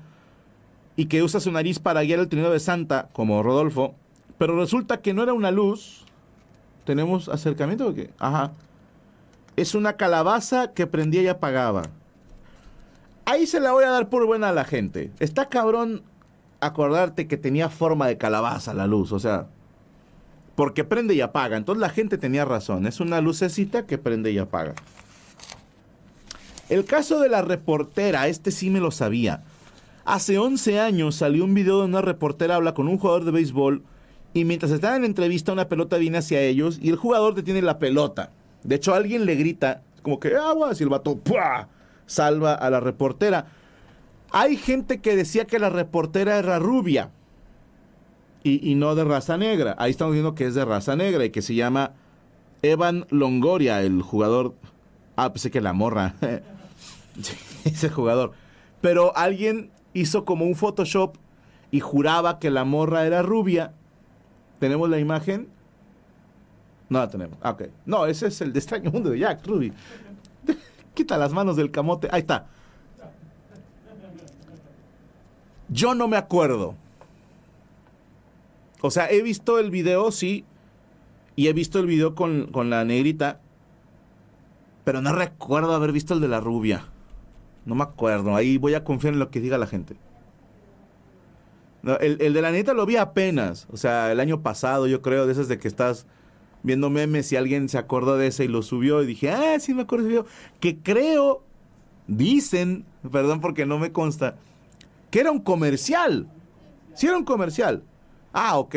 y 1.00 1.06
que 1.06 1.24
usa 1.24 1.40
su 1.40 1.50
nariz 1.50 1.80
para 1.80 2.04
guiar 2.04 2.20
el 2.20 2.28
trineo 2.28 2.52
de 2.52 2.60
Santa, 2.60 3.08
como 3.14 3.42
Rodolfo. 3.42 3.96
Pero 4.38 4.60
resulta 4.60 5.00
que 5.00 5.14
no 5.14 5.24
era 5.24 5.32
una 5.32 5.50
luz. 5.50 6.04
¿Tenemos 6.84 7.30
acercamiento 7.30 7.88
o 7.88 7.94
qué? 7.94 8.10
Ajá. 8.20 8.52
Es 9.56 9.76
una 9.76 9.94
calabaza 9.94 10.74
que 10.74 10.88
prendía 10.88 11.22
y 11.22 11.28
apagaba. 11.28 11.84
Ahí 13.24 13.48
se 13.48 13.62
la 13.62 13.72
voy 13.72 13.86
a 13.86 13.92
dar 13.92 14.10
por 14.10 14.26
buena 14.26 14.50
a 14.50 14.52
la 14.52 14.66
gente. 14.66 15.10
Está 15.22 15.48
cabrón 15.48 16.04
acordarte 16.60 17.30
que 17.30 17.38
tenía 17.38 17.70
forma 17.70 18.06
de 18.08 18.18
calabaza 18.18 18.74
la 18.74 18.86
luz, 18.86 19.14
o 19.14 19.20
sea, 19.20 19.48
porque 20.56 20.84
prende 20.84 21.14
y 21.14 21.22
apaga. 21.22 21.56
Entonces 21.56 21.80
la 21.80 21.92
gente 21.92 22.18
tenía 22.18 22.44
razón. 22.44 22.86
Es 22.86 23.00
una 23.00 23.22
lucecita 23.22 23.86
que 23.86 23.98
prende 23.98 24.34
y 24.34 24.38
apaga. 24.38 24.74
El 26.68 26.84
caso 26.84 27.22
de 27.22 27.30
la 27.30 27.42
reportera, 27.42 28.28
este 28.28 28.52
sí 28.52 28.70
me 28.70 28.82
lo 28.82 28.92
sabía. 28.92 29.46
Hace 30.06 30.38
11 30.38 30.80
años 30.80 31.16
salió 31.16 31.46
un 31.46 31.54
video 31.54 31.78
donde 31.78 31.98
una 31.98 32.06
reportera 32.06 32.56
habla 32.56 32.74
con 32.74 32.88
un 32.88 32.98
jugador 32.98 33.26
de 33.26 33.32
béisbol 33.32 33.84
y 34.34 34.46
mientras 34.46 34.72
están 34.72 34.98
en 34.98 35.06
entrevista 35.06 35.54
una 35.54 35.68
pelota 35.68 35.98
viene 35.98 36.20
hacia 36.20 36.42
ellos 36.42 36.80
y 36.82 36.90
el 36.90 36.96
jugador 36.96 37.36
detiene 37.36 37.62
la 37.62 37.80
pelota. 37.80 38.32
De 38.64 38.76
hecho 38.76 38.94
alguien 38.94 39.26
le 39.26 39.36
grita 39.36 39.84
como 40.02 40.20
que 40.20 40.36
agua 40.36 40.72
y 40.78 40.84
el 40.84 40.90
vato 40.90 41.18
¡pua! 41.18 41.68
salva 42.06 42.54
a 42.54 42.70
la 42.70 42.80
reportera. 42.80 43.48
Hay 44.32 44.58
gente 44.58 45.00
que 45.00 45.16
decía 45.16 45.46
que 45.46 45.60
la 45.60 45.70
reportera 45.70 46.38
era 46.38 46.60
rubia 46.60 47.12
y, 48.44 48.68
y 48.70 48.76
no 48.76 48.96
de 48.96 49.04
raza 49.04 49.38
negra. 49.38 49.76
Ahí 49.78 49.92
estamos 49.92 50.14
viendo 50.14 50.36
que 50.36 50.46
es 50.46 50.56
de 50.56 50.66
raza 50.66 50.96
negra 50.96 51.26
y 51.26 51.30
que 51.30 51.42
se 51.42 51.56
llama 51.56 51.94
Evan 52.62 53.06
Longoria, 53.10 53.82
el 53.82 54.02
jugador. 54.02 54.54
Ah, 55.16 55.32
pensé 55.34 55.52
que 55.52 55.62
la 55.62 55.74
morra. 55.74 56.16
Ese 57.66 57.90
jugador. 57.90 58.32
Pero 58.82 59.16
alguien 59.18 59.72
hizo 59.94 60.26
como 60.26 60.46
un 60.46 60.56
Photoshop 60.56 61.16
y 61.72 61.80
juraba 61.80 62.40
que 62.40 62.50
la 62.50 62.66
morra 62.66 63.06
era 63.06 63.22
rubia. 63.22 63.74
¿Tenemos 64.60 64.90
la 64.90 65.00
imagen? 65.00 65.50
No 66.90 67.00
la 67.00 67.10
tenemos. 67.10 67.38
Ah, 67.42 67.52
ok. 67.52 67.64
No, 67.86 68.06
ese 68.06 68.28
es 68.28 68.42
el 68.42 68.52
de 68.52 68.60
extraño 68.60 68.92
mundo 68.92 69.12
de 69.12 69.20
Jack 69.20 69.46
Ruby. 69.46 69.72
Quita 70.94 71.18
las 71.18 71.32
manos 71.32 71.56
del 71.56 71.72
camote. 71.72 72.10
Ahí 72.12 72.22
está. 72.22 72.48
Yo 75.70 75.94
no 75.94 76.08
me 76.08 76.18
acuerdo. 76.18 76.76
O 78.82 78.90
sea, 78.90 79.10
he 79.12 79.22
visto 79.22 79.60
el 79.60 79.70
video, 79.70 80.12
sí. 80.12 80.46
Y 81.36 81.48
he 81.48 81.54
visto 81.54 81.80
el 81.80 81.86
video 81.86 82.16
con, 82.16 82.48
con 82.48 82.72
la 82.72 82.84
negrita. 82.84 83.40
Pero 84.84 85.02
no 85.02 85.14
recuerdo 85.14 85.76
haber 85.76 85.92
visto 85.92 86.16
el 86.16 86.22
de 86.22 86.28
la 86.28 86.40
rubia. 86.40 86.86
No 87.66 87.76
me 87.76 87.84
acuerdo. 87.84 88.36
Ahí 88.36 88.58
voy 88.58 88.74
a 88.74 88.84
confiar 88.84 89.14
en 89.14 89.20
lo 89.20 89.30
que 89.30 89.40
diga 89.40 89.58
la 89.58 89.68
gente. 89.68 89.96
El, 91.84 92.22
el, 92.22 92.34
de 92.34 92.42
la 92.42 92.52
neta 92.52 92.74
lo 92.74 92.86
vi 92.86 92.98
apenas. 92.98 93.68
O 93.72 93.78
sea, 93.78 94.12
el 94.12 94.20
año 94.20 94.42
pasado, 94.42 94.88
yo 94.88 95.02
creo, 95.02 95.26
de 95.26 95.32
esas 95.32 95.48
de 95.48 95.60
que 95.60 95.68
estás 95.68 96.06
viendo 96.64 96.90
memes 96.90 97.32
y 97.32 97.36
alguien 97.38 97.70
se 97.70 97.78
acordó 97.78 98.18
de 98.18 98.28
ese 98.28 98.46
y 98.46 98.48
lo 98.48 98.62
subió. 98.62 99.02
Y 99.02 99.06
dije, 99.06 99.32
ah, 99.32 99.60
sí 99.60 99.74
me 99.74 99.84
acuerdo 99.84 100.06
de 100.06 100.10
ese 100.10 100.22
video. 100.22 100.34
Que 100.60 100.80
creo, 100.80 101.44
dicen, 102.08 102.86
perdón 103.12 103.40
porque 103.40 103.66
no 103.66 103.80
me 103.80 103.92
consta, 103.92 104.36
que 105.12 105.20
era 105.20 105.32
un 105.32 105.40
comercial. 105.40 106.28
Sí 106.94 107.08
era 107.08 107.18
un 107.18 107.26
comercial. 107.26 107.84
Ah, 108.34 108.58
ok. 108.58 108.76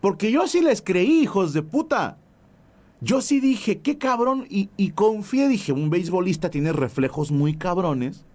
Porque 0.00 0.30
yo 0.30 0.46
sí 0.46 0.60
les 0.60 0.80
creí, 0.80 1.22
hijos 1.22 1.52
de 1.52 1.62
puta. 1.62 2.16
Yo 3.00 3.22
sí 3.22 3.40
dije, 3.40 3.80
qué 3.80 3.96
cabrón, 3.96 4.46
y, 4.50 4.90
confié, 4.90 5.48
dije, 5.48 5.72
un 5.72 5.88
beisbolista 5.88 6.50
tiene 6.50 6.72
reflejos 6.72 7.30
muy 7.30 7.56
cabrones. 7.56 8.26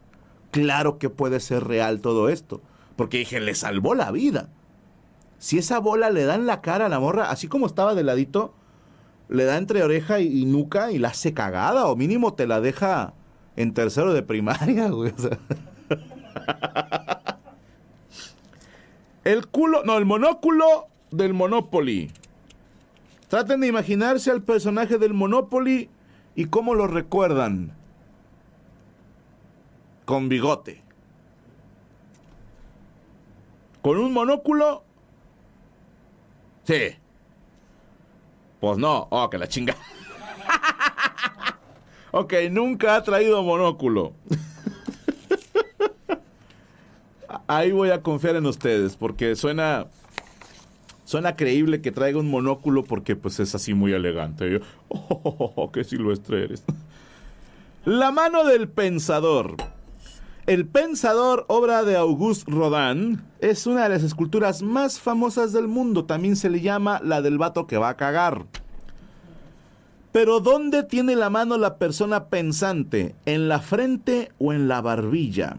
Claro 0.51 0.97
que 0.97 1.10
puede 1.10 1.39
ser 1.39 1.65
real 1.65 2.01
todo 2.01 2.30
esto. 2.30 2.62
Porque 2.95 3.19
dije, 3.19 3.39
le 3.39 3.54
salvó 3.54 3.93
la 3.93 4.12
vida. 4.12 4.49
Si 5.38 5.60
esa 5.60 5.80
bola 5.80 6.10
le 6.10 6.23
da 6.23 6.36
en 6.36 6.47
la 6.47 6.62
cara 6.62 6.88
a 6.88 6.89
la 6.89 6.99
morra, 6.99 7.30
así 7.30 7.47
como 7.47 7.67
estaba 7.67 7.93
de 7.93 8.04
ladito, 8.04 8.54
le 9.30 9.45
da 9.45 9.58
entre 9.58 9.84
oreja 9.84 10.19
y, 10.19 10.45
nuca 10.45 10.91
y 10.91 10.97
la 10.97 11.10
hace 11.10 11.34
cagada, 11.34 11.86
o 11.88 11.95
mínimo 11.95 12.34
te 12.34 12.47
la 12.47 12.62
deja 12.62 13.13
en 13.56 13.73
tercero 13.73 14.13
de 14.13 14.23
primaria, 14.23 14.89
güey. 14.89 15.13
El 19.23 19.47
culo, 19.47 19.84
no, 19.84 19.97
el 19.97 20.06
monóculo 20.06 20.88
del 21.12 21.34
Monopoly. 21.34 22.12
Traten 23.28 23.62
de 23.62 23.68
imaginarse 23.68 24.32
al 24.32 24.44
personaje 24.44 24.98
del 24.98 25.14
Monopoly 25.14 25.90
y 26.36 26.46
cómo 26.46 26.76
lo 26.76 26.88
recuerdan. 26.88 27.74
Con 30.06 30.30
bigote. 30.30 30.84
¿Con 33.82 33.98
un 33.98 34.14
monóculo? 34.14 34.84
Sí. 36.64 36.96
Pues 38.60 38.78
no. 38.78 39.08
Oh, 39.10 39.30
que 39.30 39.38
la 39.38 39.48
chinga. 39.48 39.76
ok, 42.12 42.34
nunca 42.52 42.96
ha 42.96 43.04
traído 43.04 43.44
monóculo. 43.44 44.14
Ahí 47.48 47.72
voy 47.72 47.92
a 47.92 48.02
confiar 48.02 48.36
en 48.36 48.48
ustedes 48.48 48.96
porque 48.96 49.36
suena 49.36 49.88
suena 51.15 51.38
creíble 51.38 51.80
que 51.80 51.93
traiga 51.93 52.19
un 52.19 52.30
monóculo 52.30 52.84
porque 52.84 53.15
pues 53.15 53.39
es 53.39 53.56
así 53.56 53.73
muy 53.73 53.93
elegante. 53.93 54.51
Yo, 54.51 54.60
oh, 54.89 55.54
oh, 55.56 55.71
qué 55.71 55.86
silvestre 55.86 56.43
eres. 56.43 56.65
La 57.86 58.12
mano 58.12 58.43
del 58.43 58.67
pensador. 58.67 59.56
El 60.45 60.67
pensador, 60.67 61.45
obra 61.47 61.86
de 61.86 61.95
Auguste 61.95 62.51
Rodin, 62.51 63.21
es 63.39 63.65
una 63.65 63.84
de 63.84 63.89
las 63.91 64.04
esculturas 64.04 64.62
más 64.62 64.99
famosas 64.99 65.54
del 65.54 65.69
mundo. 65.69 66.04
También 66.04 66.36
se 66.36 66.49
le 66.49 66.60
llama 66.60 66.99
la 67.01 67.21
del 67.21 67.38
vato 67.38 67.65
que 67.65 67.78
va 67.78 67.88
a 67.88 67.95
cagar. 67.95 68.45
Pero 70.12 70.41
¿dónde 70.41 70.84
tiene 70.84 71.15
la 71.15 71.30
mano 71.30 71.58
la 71.58 71.78
persona 71.78 72.25
pensante? 72.25 73.15
¿En 73.25 73.47
la 73.47 73.62
frente 73.62 74.34
o 74.38 74.51
en 74.51 74.67
la 74.67 74.82
barbilla? 74.82 75.56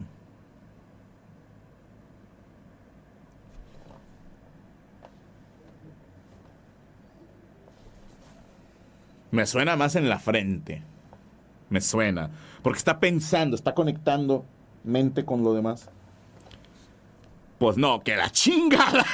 Me 9.37 9.45
suena 9.45 9.77
más 9.77 9.97
en 9.97 10.09
la 10.09 10.19
frente. 10.19 10.83
Me 11.69 11.83
suena. 11.83 12.31
Porque 12.63 12.79
está 12.79 12.99
pensando, 12.99 13.55
está 13.55 13.75
conectando 13.75 14.47
mente 14.83 15.27
con 15.27 15.45
lo 15.45 15.53
demás. 15.53 15.91
Pues 17.59 17.77
no, 17.77 18.01
que 18.03 18.17
la 18.17 18.31
chingada. 18.31 19.05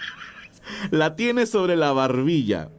la 0.90 1.16
tiene 1.16 1.44
sobre 1.44 1.76
la 1.76 1.92
barbilla. 1.92 2.70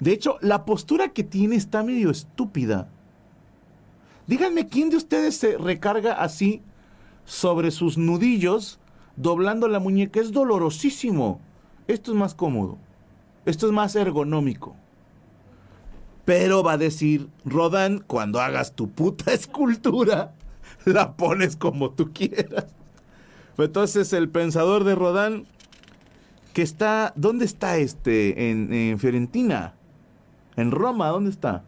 De 0.00 0.12
hecho, 0.12 0.38
la 0.40 0.64
postura 0.64 1.08
que 1.08 1.24
tiene 1.24 1.56
está 1.56 1.82
medio 1.82 2.08
estúpida. 2.08 2.88
Díganme 4.26 4.68
quién 4.68 4.88
de 4.88 4.96
ustedes 4.96 5.36
se 5.36 5.58
recarga 5.58 6.14
así 6.14 6.62
sobre 7.26 7.70
sus 7.70 7.98
nudillos, 7.98 8.80
doblando 9.16 9.68
la 9.68 9.78
muñeca. 9.78 10.20
Es 10.20 10.32
dolorosísimo. 10.32 11.42
Esto 11.86 12.12
es 12.12 12.16
más 12.16 12.34
cómodo. 12.34 12.78
Esto 13.46 13.66
es 13.66 13.72
más 13.72 13.94
ergonómico. 13.96 14.76
Pero 16.24 16.62
va 16.62 16.72
a 16.72 16.78
decir, 16.78 17.28
Rodan, 17.44 18.02
cuando 18.06 18.40
hagas 18.40 18.74
tu 18.74 18.90
puta 18.90 19.32
escultura, 19.34 20.34
la 20.84 21.16
pones 21.16 21.56
como 21.56 21.90
tú 21.90 22.12
quieras. 22.12 22.66
Entonces 23.58 24.12
el 24.12 24.28
pensador 24.28 24.84
de 24.84 24.94
Rodán, 24.94 25.46
que 26.52 26.62
está, 26.62 27.12
¿dónde 27.16 27.44
está 27.44 27.76
este? 27.76 28.50
En, 28.50 28.72
en 28.72 28.98
Fiorentina, 28.98 29.74
en 30.56 30.70
Roma, 30.70 31.08
¿dónde 31.08 31.30
está? 31.30 31.64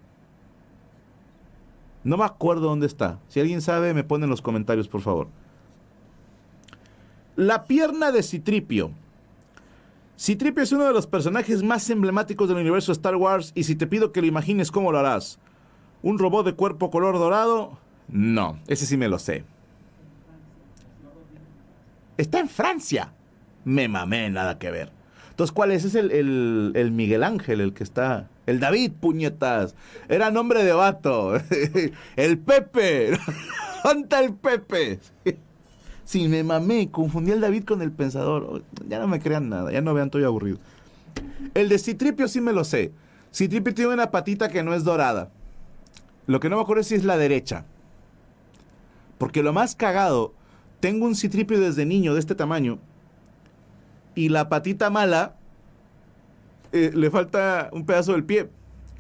No 2.06 2.16
me 2.16 2.24
acuerdo 2.24 2.68
dónde 2.68 2.86
está. 2.86 3.18
Si 3.28 3.40
alguien 3.40 3.60
sabe, 3.60 3.92
me 3.92 4.04
pone 4.04 4.24
en 4.24 4.30
los 4.30 4.40
comentarios, 4.40 4.86
por 4.86 5.00
favor. 5.00 5.28
La 7.34 7.64
pierna 7.64 8.12
de 8.12 8.22
Citripio. 8.22 8.92
Citripio 10.18 10.62
es 10.62 10.72
uno 10.72 10.84
de 10.84 10.92
los 10.92 11.06
personajes 11.06 11.62
más 11.62 11.88
emblemáticos 11.90 12.48
del 12.48 12.58
universo 12.58 12.92
Star 12.92 13.16
Wars 13.16 13.52
y 13.54 13.64
si 13.64 13.76
te 13.76 13.86
pido 13.86 14.12
que 14.12 14.22
lo 14.22 14.26
imagines, 14.26 14.70
¿cómo 14.70 14.90
lo 14.90 14.98
harás? 14.98 15.38
¿Un 16.02 16.18
robot 16.18 16.46
de 16.46 16.54
cuerpo 16.54 16.90
color 16.90 17.18
dorado? 17.18 17.78
No, 18.08 18.58
ese 18.66 18.86
sí 18.86 18.96
me 18.96 19.08
lo 19.08 19.18
sé. 19.18 19.44
Está 22.16 22.38
en 22.38 22.48
Francia. 22.48 23.12
Me 23.64 23.88
mamé, 23.88 24.30
nada 24.30 24.58
que 24.58 24.70
ver. 24.70 24.90
Entonces, 25.30 25.52
¿cuál 25.52 25.72
es? 25.72 25.84
Es 25.84 25.94
el, 25.94 26.10
el, 26.12 26.72
el 26.76 26.92
Miguel 26.92 27.22
Ángel, 27.22 27.60
el 27.60 27.74
que 27.74 27.84
está. 27.84 28.30
El 28.46 28.58
David, 28.58 28.92
puñetas. 28.92 29.74
Era 30.08 30.30
nombre 30.30 30.64
de 30.64 30.72
vato. 30.72 31.34
el 32.16 32.38
Pepe. 32.38 33.18
¿Dónde 33.84 34.18
el 34.18 34.34
Pepe? 34.34 35.00
Sí, 36.06 36.28
me 36.28 36.44
mamé. 36.44 36.90
Confundí 36.90 37.32
al 37.32 37.40
David 37.40 37.64
con 37.64 37.82
el 37.82 37.90
pensador. 37.92 38.62
Ya 38.88 39.00
no 39.00 39.08
me 39.08 39.20
crean 39.20 39.48
nada. 39.50 39.72
Ya 39.72 39.82
no 39.82 39.92
vean, 39.92 40.06
estoy 40.06 40.22
aburrido. 40.24 40.58
El 41.52 41.68
de 41.68 41.78
Citripio 41.78 42.28
sí 42.28 42.40
me 42.40 42.52
lo 42.52 42.64
sé. 42.64 42.92
Citripio 43.34 43.74
tiene 43.74 43.92
una 43.92 44.12
patita 44.12 44.48
que 44.48 44.62
no 44.62 44.72
es 44.72 44.84
dorada. 44.84 45.30
Lo 46.26 46.38
que 46.38 46.48
no 46.48 46.56
me 46.56 46.62
acuerdo 46.62 46.80
es 46.80 46.86
si 46.86 46.94
es 46.94 47.04
la 47.04 47.16
derecha. 47.16 47.66
Porque 49.18 49.42
lo 49.42 49.52
más 49.52 49.74
cagado, 49.74 50.32
tengo 50.78 51.06
un 51.06 51.16
citripio 51.16 51.58
desde 51.58 51.84
niño 51.84 52.14
de 52.14 52.20
este 52.20 52.36
tamaño. 52.36 52.78
Y 54.14 54.28
la 54.28 54.48
patita 54.48 54.90
mala 54.90 55.34
eh, 56.72 56.92
le 56.94 57.10
falta 57.10 57.68
un 57.72 57.84
pedazo 57.84 58.12
del 58.12 58.24
pie. 58.24 58.48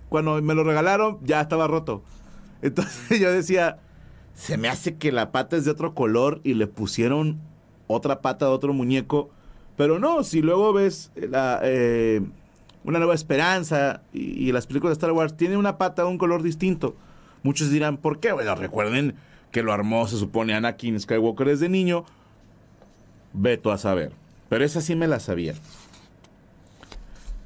Cuando 0.08 0.42
me 0.42 0.54
lo 0.54 0.64
regalaron, 0.64 1.18
ya 1.22 1.40
estaba 1.40 1.68
roto. 1.68 2.02
Entonces 2.62 3.20
yo 3.20 3.30
decía, 3.30 3.78
se 4.36 4.58
me 4.58 4.68
hace 4.68 4.96
que 4.96 5.10
la 5.12 5.32
pata 5.32 5.56
es 5.56 5.64
de 5.64 5.70
otro 5.70 5.94
color 5.94 6.40
y 6.44 6.54
le 6.54 6.66
pusieron 6.66 7.40
otra 7.86 8.20
pata 8.20 8.44
de 8.44 8.52
otro 8.52 8.74
muñeco. 8.74 9.30
Pero 9.76 9.98
no, 9.98 10.22
si 10.24 10.42
luego 10.42 10.74
ves 10.74 11.10
la, 11.16 11.60
eh, 11.62 12.20
Una 12.84 12.98
Nueva 12.98 13.14
Esperanza 13.14 14.02
y, 14.12 14.52
las 14.52 14.66
películas 14.66 14.90
de 14.96 15.00
Star 15.00 15.12
Wars, 15.12 15.36
tiene 15.36 15.56
una 15.56 15.78
pata 15.78 16.02
de 16.02 16.08
un 16.08 16.18
color 16.18 16.42
distinto. 16.42 16.94
Muchos 17.42 17.70
dirán, 17.70 17.96
¿por 17.96 18.20
qué? 18.20 18.32
Bueno, 18.32 18.54
recuerden 18.54 19.16
que 19.50 19.62
lo 19.62 19.72
armó, 19.72 20.06
se 20.06 20.18
supone, 20.18 20.54
Anakin 20.54 21.00
Skywalker 21.00 21.46
desde 21.46 21.70
niño. 21.70 22.04
Veto 23.32 23.72
a 23.72 23.78
saber. 23.78 24.12
Pero 24.50 24.64
esa 24.64 24.82
sí 24.82 24.94
me 24.94 25.08
la 25.08 25.18
sabía. 25.18 25.54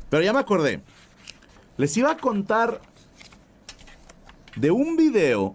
Pero 0.09 0.24
ya 0.24 0.33
me 0.33 0.40
acordé. 0.40 0.81
Les 1.76 1.96
iba 1.96 2.11
a 2.11 2.16
contar 2.16 2.81
de 4.57 4.72
un 4.72 4.96
video. 4.96 5.55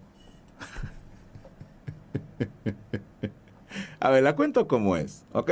A 4.00 4.10
ver, 4.10 4.24
la 4.24 4.36
cuento 4.36 4.68
como 4.68 4.96
es, 4.96 5.26
¿ok? 5.34 5.52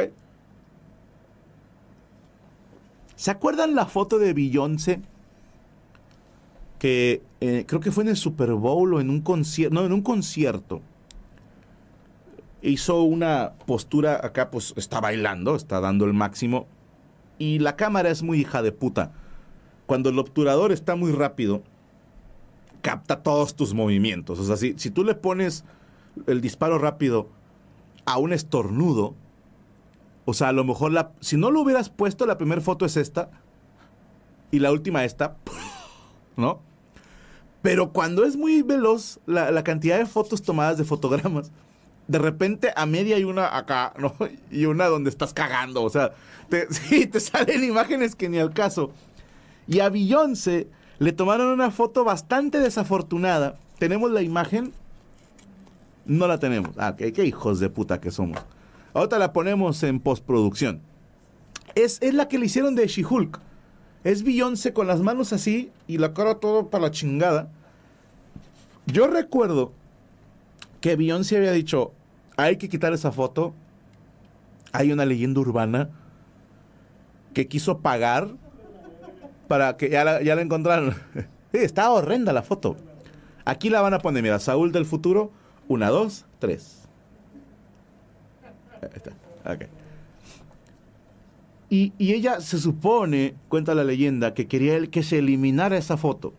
¿Se 3.23 3.31
acuerdan 3.31 3.73
la 3.73 3.85
foto 3.85 4.19
de 4.19 4.33
Beyoncé? 4.33 5.01
Que 6.77 7.21
eh, 7.39 7.63
creo 7.65 7.79
que 7.79 7.91
fue 7.91 8.03
en 8.03 8.09
el 8.09 8.17
Super 8.17 8.51
Bowl 8.51 8.93
o 8.93 8.99
en 8.99 9.09
un 9.09 9.21
concierto. 9.21 9.73
No, 9.73 9.85
en 9.85 9.93
un 9.93 10.01
concierto. 10.01 10.81
Hizo 12.61 13.03
una 13.03 13.53
postura 13.65 14.19
acá, 14.21 14.51
pues 14.51 14.73
está 14.75 14.99
bailando, 14.99 15.55
está 15.55 15.79
dando 15.79 16.03
el 16.03 16.11
máximo. 16.11 16.67
Y 17.39 17.59
la 17.59 17.77
cámara 17.77 18.09
es 18.09 18.23
muy 18.23 18.41
hija 18.41 18.61
de 18.61 18.73
puta. 18.73 19.13
Cuando 19.85 20.09
el 20.09 20.19
obturador 20.19 20.73
está 20.73 20.97
muy 20.97 21.13
rápido, 21.13 21.63
capta 22.81 23.23
todos 23.23 23.55
tus 23.55 23.73
movimientos. 23.73 24.37
O 24.39 24.43
sea, 24.43 24.57
si, 24.57 24.73
si 24.77 24.91
tú 24.91 25.05
le 25.05 25.15
pones 25.15 25.63
el 26.27 26.41
disparo 26.41 26.77
rápido 26.77 27.27
a 28.05 28.17
un 28.17 28.33
estornudo, 28.33 29.15
o 30.25 30.33
sea, 30.33 30.49
a 30.49 30.53
lo 30.53 30.63
mejor 30.63 30.91
la, 30.91 31.11
si 31.19 31.37
no 31.37 31.51
lo 31.51 31.61
hubieras 31.61 31.89
puesto, 31.89 32.25
la 32.25 32.37
primera 32.37 32.61
foto 32.61 32.85
es 32.85 32.97
esta 32.97 33.29
y 34.51 34.59
la 34.59 34.71
última 34.71 35.03
esta, 35.03 35.37
¿no? 36.37 36.59
Pero 37.61 37.93
cuando 37.93 38.25
es 38.25 38.35
muy 38.35 38.61
veloz 38.61 39.19
la, 39.25 39.63
cantidad 39.63 39.97
de 39.97 40.05
fotos 40.05 40.41
tomadas 40.41 40.77
de 40.77 40.83
fotogramas, 40.83 41.51
de 42.09 42.19
repente 42.19 42.73
a 42.75 42.85
media 42.85 43.15
hay 43.15 43.23
una 43.23 43.57
acá, 43.57 43.93
¿no? 43.99 44.13
Y 44.51 44.65
una 44.65 44.87
donde 44.87 45.09
estás 45.09 45.33
cagando, 45.33 45.81
o 45.81 45.89
sea, 45.89 46.11
te, 46.49 46.67
te 47.07 47.19
salen 47.19 47.63
imágenes 47.63 48.15
que 48.15 48.29
ni 48.29 48.37
al 48.37 48.53
caso. 48.53 48.91
Y 49.65 49.79
a 49.79 49.89
Beyoncé 49.89 50.67
le 50.99 51.13
tomaron 51.13 51.47
una 51.47 51.71
foto 51.71 52.03
bastante 52.03 52.59
desafortunada. 52.59 53.57
Tenemos 53.79 54.11
la 54.11 54.21
imagen, 54.21 54.73
no 56.05 56.27
la 56.27 56.39
tenemos. 56.39 56.71
Ah, 56.77 56.95
qué, 56.97 57.13
qué 57.13 57.25
hijos 57.25 57.59
de 57.59 57.69
puta 57.69 57.99
que 57.99 58.11
somos. 58.11 58.39
Ahorita 58.93 59.17
la 59.17 59.33
ponemos 59.33 59.81
en 59.83 59.99
postproducción. 59.99 60.81
Es, 61.75 62.01
es 62.01 62.13
la 62.13 62.27
que 62.27 62.37
le 62.37 62.45
hicieron 62.45 62.75
de 62.75 62.87
She-Hulk. 62.87 63.39
Es 64.03 64.23
Beyoncé 64.23 64.73
con 64.73 64.87
las 64.87 65.01
manos 65.01 65.33
así 65.33 65.71
y 65.87 65.97
la 65.97 66.13
cara 66.13 66.35
todo 66.35 66.69
para 66.69 66.83
la 66.83 66.91
chingada. 66.91 67.49
Yo 68.85 69.07
recuerdo 69.07 69.71
que 70.81 70.95
Beyoncé 70.95 71.37
había 71.37 71.53
dicho, 71.53 71.93
hay 72.35 72.57
que 72.57 72.69
quitar 72.69 72.93
esa 72.93 73.11
foto. 73.11 73.53
Hay 74.73 74.91
una 74.91 75.05
leyenda 75.05 75.39
urbana 75.39 75.89
que 77.33 77.47
quiso 77.47 77.79
pagar 77.79 78.29
para 79.47 79.77
que 79.77 79.89
ya 79.89 80.03
la, 80.03 80.21
ya 80.21 80.35
la 80.35 80.41
encontraron. 80.41 80.95
sí, 81.51 81.59
está 81.59 81.89
horrenda 81.91 82.33
la 82.33 82.43
foto. 82.43 82.75
Aquí 83.45 83.69
la 83.69 83.81
van 83.81 83.93
a 83.93 83.99
poner, 83.99 84.23
mira, 84.23 84.39
Saúl 84.39 84.71
del 84.71 84.85
futuro, 84.85 85.31
una, 85.67 85.89
dos, 85.89 86.25
tres. 86.39 86.83
Ahí 88.81 88.89
está. 88.95 89.11
Okay. 89.45 89.67
Y, 91.69 91.93
y, 91.97 92.13
ella 92.13 92.39
se 92.39 92.59
supone, 92.59 93.35
cuenta 93.49 93.73
la 93.73 93.83
leyenda, 93.83 94.33
que 94.33 94.47
quería 94.47 94.75
él 94.75 94.89
que 94.89 95.03
se 95.03 95.19
eliminara 95.19 95.77
esa 95.77 95.97
foto. 95.97 96.33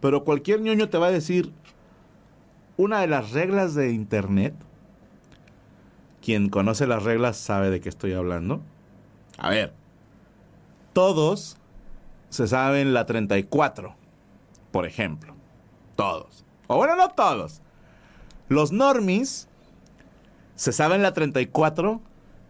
Pero 0.00 0.24
cualquier 0.24 0.60
ñoño 0.60 0.88
te 0.88 0.98
va 0.98 1.08
a 1.08 1.10
decir, 1.10 1.52
una 2.76 3.00
de 3.00 3.08
las 3.08 3.32
reglas 3.32 3.74
de 3.74 3.92
Internet, 3.92 4.54
quien 6.22 6.48
conoce 6.48 6.86
las 6.86 7.02
reglas 7.02 7.36
sabe 7.36 7.70
de 7.70 7.80
qué 7.80 7.88
estoy 7.88 8.12
hablando. 8.12 8.62
A 9.38 9.50
ver, 9.50 9.74
todos 10.92 11.56
se 12.30 12.46
saben 12.46 12.94
la 12.94 13.06
34, 13.06 13.94
por 14.70 14.86
ejemplo. 14.86 15.34
Todos. 16.02 16.44
O 16.66 16.76
bueno, 16.78 16.96
no 16.96 17.10
todos. 17.10 17.62
Los 18.48 18.72
normies 18.72 19.48
se 20.56 20.72
saben 20.72 21.00
la 21.00 21.12
34 21.12 22.00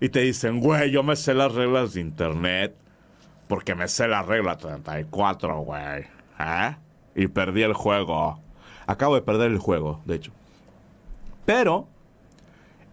y 0.00 0.08
te 0.08 0.20
dicen, 0.20 0.60
güey, 0.60 0.90
yo 0.90 1.02
me 1.02 1.16
sé 1.16 1.34
las 1.34 1.52
reglas 1.52 1.92
de 1.92 2.00
internet 2.00 2.74
porque 3.48 3.74
me 3.74 3.88
sé 3.88 4.08
la 4.08 4.22
regla 4.22 4.56
34, 4.56 5.58
güey. 5.60 6.06
¿Eh? 6.40 6.76
Y 7.14 7.26
perdí 7.26 7.62
el 7.62 7.74
juego. 7.74 8.40
Acabo 8.86 9.16
de 9.16 9.20
perder 9.20 9.50
el 9.50 9.58
juego, 9.58 10.00
de 10.06 10.14
hecho. 10.14 10.32
Pero 11.44 11.88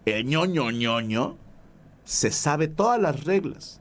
el 0.04 0.26
ñoño 0.26 0.70
ñoño 0.70 1.38
se 2.04 2.30
sabe 2.30 2.68
todas 2.68 3.00
las 3.00 3.24
reglas. 3.24 3.79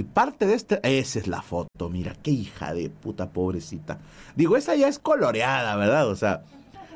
Y 0.00 0.04
parte 0.04 0.46
de 0.46 0.54
este, 0.54 0.80
esa 0.82 1.18
es 1.18 1.26
la 1.26 1.42
foto, 1.42 1.90
mira, 1.90 2.14
qué 2.22 2.30
hija 2.30 2.72
de 2.72 2.88
puta 2.88 3.34
pobrecita. 3.34 3.98
Digo, 4.34 4.56
esa 4.56 4.74
ya 4.74 4.88
es 4.88 4.98
coloreada, 4.98 5.76
¿verdad? 5.76 6.08
O 6.08 6.16
sea, 6.16 6.42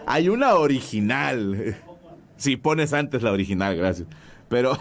hay 0.07 0.31
una 0.31 0.55
original. 0.55 1.77
Si 2.39 2.57
pones 2.57 2.95
antes 2.95 3.23
la 3.23 3.31
original, 3.31 3.77
gracias. 3.77 4.09
Pero, 4.49 4.79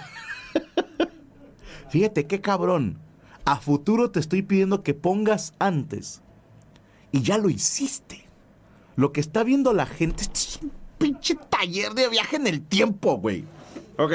fíjate 1.90 2.26
qué 2.26 2.40
cabrón. 2.40 2.98
A 3.44 3.58
futuro 3.58 4.10
te 4.10 4.22
estoy 4.22 4.42
pidiendo 4.42 4.84
que 4.84 4.94
pongas 4.94 5.54
antes. 5.60 6.22
Y 7.12 7.24
ya 7.24 7.38
lo 7.38 7.50
hiciste. 7.50 8.26
Lo 8.96 9.12
que 9.12 9.20
está 9.20 9.44
viendo 9.44 9.74
la 9.74 9.86
gente 9.86 10.24
es 10.24 10.60
un 10.64 10.72
pinche 10.98 11.36
taller 11.50 11.94
de 11.94 12.08
viaje 12.08 12.38
en 12.38 12.48
el 12.48 12.62
tiempo, 12.62 13.18
güey. 13.18 13.44
Ok. 13.98 14.14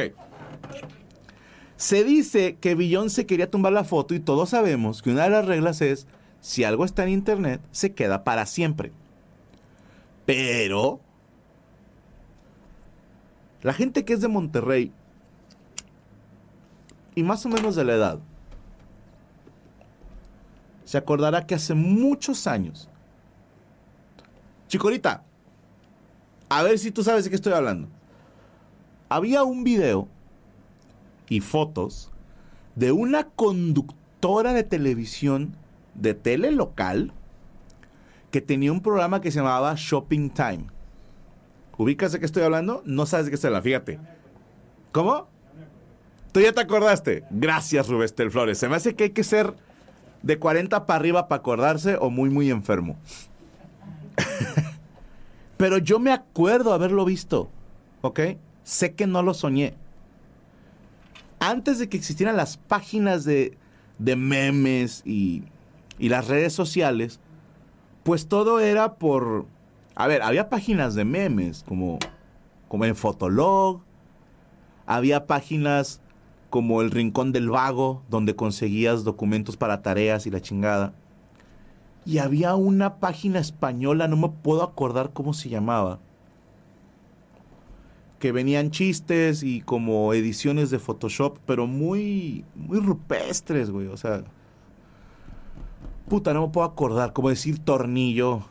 Se 1.78 2.02
dice 2.02 2.56
que 2.56 2.76
se 3.08 3.24
quería 3.24 3.50
tumbar 3.52 3.72
la 3.72 3.84
foto 3.84 4.12
y 4.12 4.18
todos 4.18 4.50
sabemos 4.50 5.00
que 5.00 5.10
una 5.10 5.22
de 5.22 5.30
las 5.30 5.46
reglas 5.46 5.80
es, 5.80 6.08
si 6.40 6.64
algo 6.64 6.84
está 6.84 7.04
en 7.04 7.10
internet, 7.10 7.60
se 7.70 7.94
queda 7.94 8.24
para 8.24 8.46
siempre. 8.46 8.90
Pero... 10.26 11.00
La 13.62 13.72
gente 13.72 14.04
que 14.04 14.12
es 14.12 14.20
de 14.20 14.26
Monterrey 14.26 14.92
y 17.14 17.22
más 17.22 17.46
o 17.46 17.48
menos 17.48 17.76
de 17.76 17.84
la 17.84 17.94
edad, 17.94 18.18
se 20.84 20.98
acordará 20.98 21.46
que 21.46 21.54
hace 21.54 21.74
muchos 21.74 22.48
años, 22.48 22.88
Chicorita, 24.66 25.22
a 26.48 26.62
ver 26.64 26.78
si 26.78 26.90
tú 26.90 27.04
sabes 27.04 27.24
de 27.24 27.30
qué 27.30 27.36
estoy 27.36 27.52
hablando. 27.52 27.88
Había 29.08 29.42
un 29.44 29.64
video 29.64 30.08
y 31.28 31.40
fotos 31.40 32.10
de 32.74 32.92
una 32.92 33.24
conductora 33.28 34.52
de 34.52 34.64
televisión 34.64 35.56
de 35.94 36.14
tele 36.14 36.52
local 36.52 37.12
que 38.30 38.40
tenía 38.40 38.72
un 38.72 38.82
programa 38.82 39.20
que 39.20 39.30
se 39.30 39.38
llamaba 39.38 39.74
Shopping 39.76 40.30
Time. 40.30 40.66
¿Ubicas 41.76 42.12
de 42.12 42.20
qué 42.20 42.26
estoy 42.26 42.42
hablando? 42.42 42.82
No 42.84 43.06
sabes 43.06 43.26
de 43.26 43.30
qué 43.30 43.34
estoy 43.36 43.48
hablando, 43.48 43.64
fíjate. 43.64 43.98
¿Cómo? 44.92 45.28
Tú 46.32 46.40
ya 46.40 46.52
te 46.52 46.60
acordaste. 46.60 47.24
Gracias, 47.30 47.88
Rubestel 47.88 48.30
Flores. 48.30 48.58
Se 48.58 48.68
me 48.68 48.76
hace 48.76 48.94
que 48.94 49.04
hay 49.04 49.10
que 49.10 49.24
ser 49.24 49.54
de 50.22 50.38
40 50.38 50.86
para 50.86 50.98
arriba 50.98 51.28
para 51.28 51.40
acordarse 51.40 51.96
o 51.96 52.10
muy, 52.10 52.30
muy 52.30 52.50
enfermo. 52.50 52.98
Pero 55.56 55.78
yo 55.78 55.98
me 55.98 56.12
acuerdo 56.12 56.72
haberlo 56.72 57.04
visto. 57.04 57.50
¿Ok? 58.02 58.20
Sé 58.64 58.94
que 58.94 59.06
no 59.06 59.22
lo 59.22 59.34
soñé. 59.34 59.74
Antes 61.40 61.78
de 61.78 61.88
que 61.88 61.96
existieran 61.96 62.36
las 62.36 62.56
páginas 62.56 63.24
de, 63.24 63.56
de 63.98 64.16
memes 64.16 65.02
y, 65.04 65.44
y 65.98 66.08
las 66.08 66.28
redes 66.28 66.52
sociales, 66.52 67.20
pues 68.02 68.28
todo 68.28 68.60
era 68.60 68.94
por... 68.94 69.46
A 69.94 70.06
ver, 70.06 70.22
había 70.22 70.48
páginas 70.48 70.94
de 70.94 71.04
memes 71.04 71.64
como, 71.66 71.98
como 72.68 72.84
en 72.84 72.94
Fotolog, 72.94 73.82
había 74.86 75.26
páginas 75.26 76.00
como 76.50 76.80
el 76.80 76.90
Rincón 76.90 77.32
del 77.32 77.50
Vago, 77.50 78.02
donde 78.08 78.34
conseguías 78.36 79.04
documentos 79.04 79.56
para 79.56 79.82
tareas 79.82 80.26
y 80.26 80.30
la 80.30 80.40
chingada. 80.40 80.94
Y 82.06 82.18
había 82.18 82.54
una 82.54 82.96
página 82.96 83.38
española, 83.38 84.08
no 84.08 84.16
me 84.16 84.28
puedo 84.30 84.62
acordar 84.62 85.12
cómo 85.12 85.34
se 85.34 85.50
llamaba, 85.50 85.98
que 88.18 88.32
venían 88.32 88.70
chistes 88.70 89.42
y 89.42 89.60
como 89.60 90.12
ediciones 90.12 90.70
de 90.70 90.78
Photoshop, 90.78 91.38
pero 91.46 91.66
muy, 91.66 92.44
muy 92.54 92.80
rupestres, 92.80 93.70
güey. 93.70 93.86
O 93.86 93.96
sea, 93.96 94.24
puta, 96.08 96.34
no 96.34 96.46
me 96.46 96.52
puedo 96.52 96.66
acordar, 96.66 97.12
como 97.12 97.28
decir 97.28 97.58
tornillo. 97.58 98.42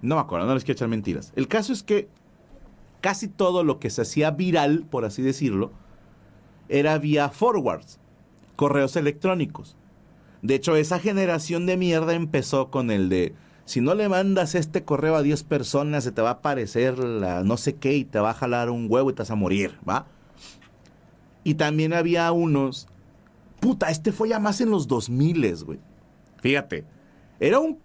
No 0.00 0.16
me 0.16 0.20
acuerdo, 0.20 0.46
no 0.46 0.54
les 0.54 0.64
quiero 0.64 0.76
echar 0.76 0.88
mentiras. 0.88 1.32
El 1.36 1.48
caso 1.48 1.72
es 1.72 1.82
que 1.82 2.08
casi 3.00 3.28
todo 3.28 3.64
lo 3.64 3.78
que 3.78 3.90
se 3.90 4.02
hacía 4.02 4.30
viral, 4.30 4.86
por 4.88 5.04
así 5.04 5.22
decirlo, 5.22 5.72
era 6.68 6.98
vía 6.98 7.28
forwards, 7.28 7.98
correos 8.56 8.96
electrónicos. 8.96 9.76
De 10.42 10.54
hecho, 10.54 10.76
esa 10.76 10.98
generación 10.98 11.66
de 11.66 11.76
mierda 11.76 12.14
empezó 12.14 12.70
con 12.70 12.90
el 12.90 13.08
de, 13.08 13.34
si 13.64 13.80
no 13.80 13.94
le 13.94 14.08
mandas 14.08 14.54
este 14.54 14.84
correo 14.84 15.16
a 15.16 15.22
10 15.22 15.44
personas, 15.44 16.04
se 16.04 16.12
te 16.12 16.22
va 16.22 16.30
a 16.30 16.32
aparecer 16.34 16.98
la 16.98 17.42
no 17.42 17.56
sé 17.56 17.76
qué 17.76 17.94
y 17.96 18.04
te 18.04 18.18
va 18.18 18.30
a 18.30 18.34
jalar 18.34 18.70
un 18.70 18.86
huevo 18.88 19.10
y 19.10 19.14
te 19.14 19.22
vas 19.22 19.30
a 19.30 19.36
morir, 19.36 19.78
¿va? 19.88 20.06
Y 21.44 21.54
también 21.54 21.92
había 21.92 22.30
unos... 22.32 22.88
Puta, 23.60 23.90
este 23.90 24.12
fue 24.12 24.28
ya 24.28 24.40
más 24.40 24.60
en 24.60 24.70
los 24.70 24.88
2000, 24.88 25.64
güey. 25.64 25.78
Fíjate, 26.40 26.84
era 27.40 27.58
un... 27.58 27.78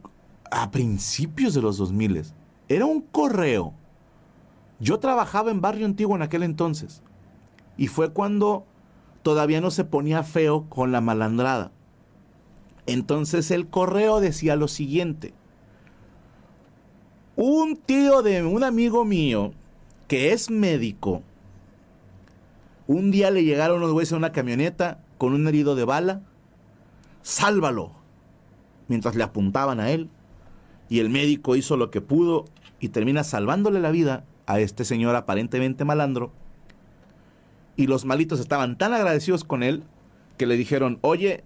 A 0.50 0.72
principios 0.72 1.54
de 1.54 1.62
los 1.62 1.78
2000, 1.78 2.24
era 2.70 2.86
un 2.86 3.02
correo. 3.02 3.74
Yo 4.80 5.00
trabajaba 5.00 5.52
en 5.52 5.62
Barrio 5.62 5.86
Antiguo 5.86 6.16
en 6.16 6.22
aquel 6.22 6.44
entonces. 6.44 7.02
Y 7.78 7.88
fue 7.88 8.14
cuando 8.14 8.66
todavía 9.24 9.60
no 9.60 9.72
se 9.72 9.84
ponía 9.84 10.24
feo 10.24 10.66
con 10.70 10.92
la 10.92 11.02
malandrada. 11.02 11.72
Entonces 12.86 13.52
el 13.52 13.68
correo 13.68 14.20
decía 14.20 14.56
lo 14.56 14.68
siguiente. 14.68 15.34
Un 17.38 17.78
tío 17.78 18.22
de 18.22 18.44
un 18.44 18.66
amigo 18.66 19.06
mío 19.06 19.54
que 20.10 20.34
es 20.34 20.50
médico, 20.50 21.24
un 22.88 23.12
día 23.12 23.32
le 23.32 23.46
llegaron 23.46 23.78
unos 23.78 23.94
güeyes 23.94 24.12
en 24.12 24.18
una 24.18 24.34
camioneta 24.34 25.00
con 25.18 25.34
un 25.34 25.48
herido 25.48 25.76
de 25.76 25.86
bala. 25.86 26.22
Sálvalo. 27.22 27.92
Mientras 28.90 29.16
le 29.16 29.24
apuntaban 29.24 29.80
a 29.80 29.92
él. 29.92 30.10
Y 30.90 31.00
el 31.00 31.10
médico 31.10 31.56
hizo 31.56 31.78
lo 31.78 31.92
que 31.92 32.02
pudo 32.02 32.46
y 32.80 32.90
termina 32.90 33.24
salvándole 33.24 33.80
la 33.80 33.92
vida 33.92 34.26
a 34.46 34.60
este 34.60 34.84
señor 34.84 35.16
aparentemente 35.16 35.86
malandro 35.86 36.32
y 37.78 37.86
los 37.86 38.04
malitos 38.04 38.40
estaban 38.40 38.78
tan 38.78 38.94
agradecidos 38.94 39.44
con 39.44 39.64
él 39.64 39.84
que 40.38 40.48
le 40.48 40.58
dijeron, 40.58 40.98
oye, 41.02 41.44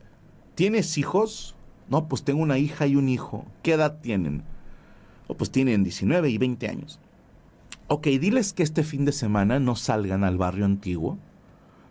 ¿tienes 0.56 0.98
hijos? 0.98 1.56
No, 1.90 2.08
pues 2.08 2.24
tengo 2.24 2.42
una 2.42 2.58
hija 2.58 2.88
y 2.88 2.96
un 2.96 3.10
hijo. 3.10 3.46
¿Qué 3.62 3.74
edad 3.74 4.00
tienen? 4.02 4.44
Pues 5.38 5.52
tienen 5.52 5.84
19 5.84 6.30
y 6.30 6.38
20 6.38 6.68
años. 6.68 7.00
Ok, 7.88 8.08
diles 8.08 8.54
que 8.54 8.64
este 8.64 8.84
fin 8.84 9.06
de 9.06 9.12
semana 9.12 9.60
no 9.60 9.76
salgan 9.76 10.24
al 10.24 10.38
barrio 10.38 10.66
antiguo 10.66 11.18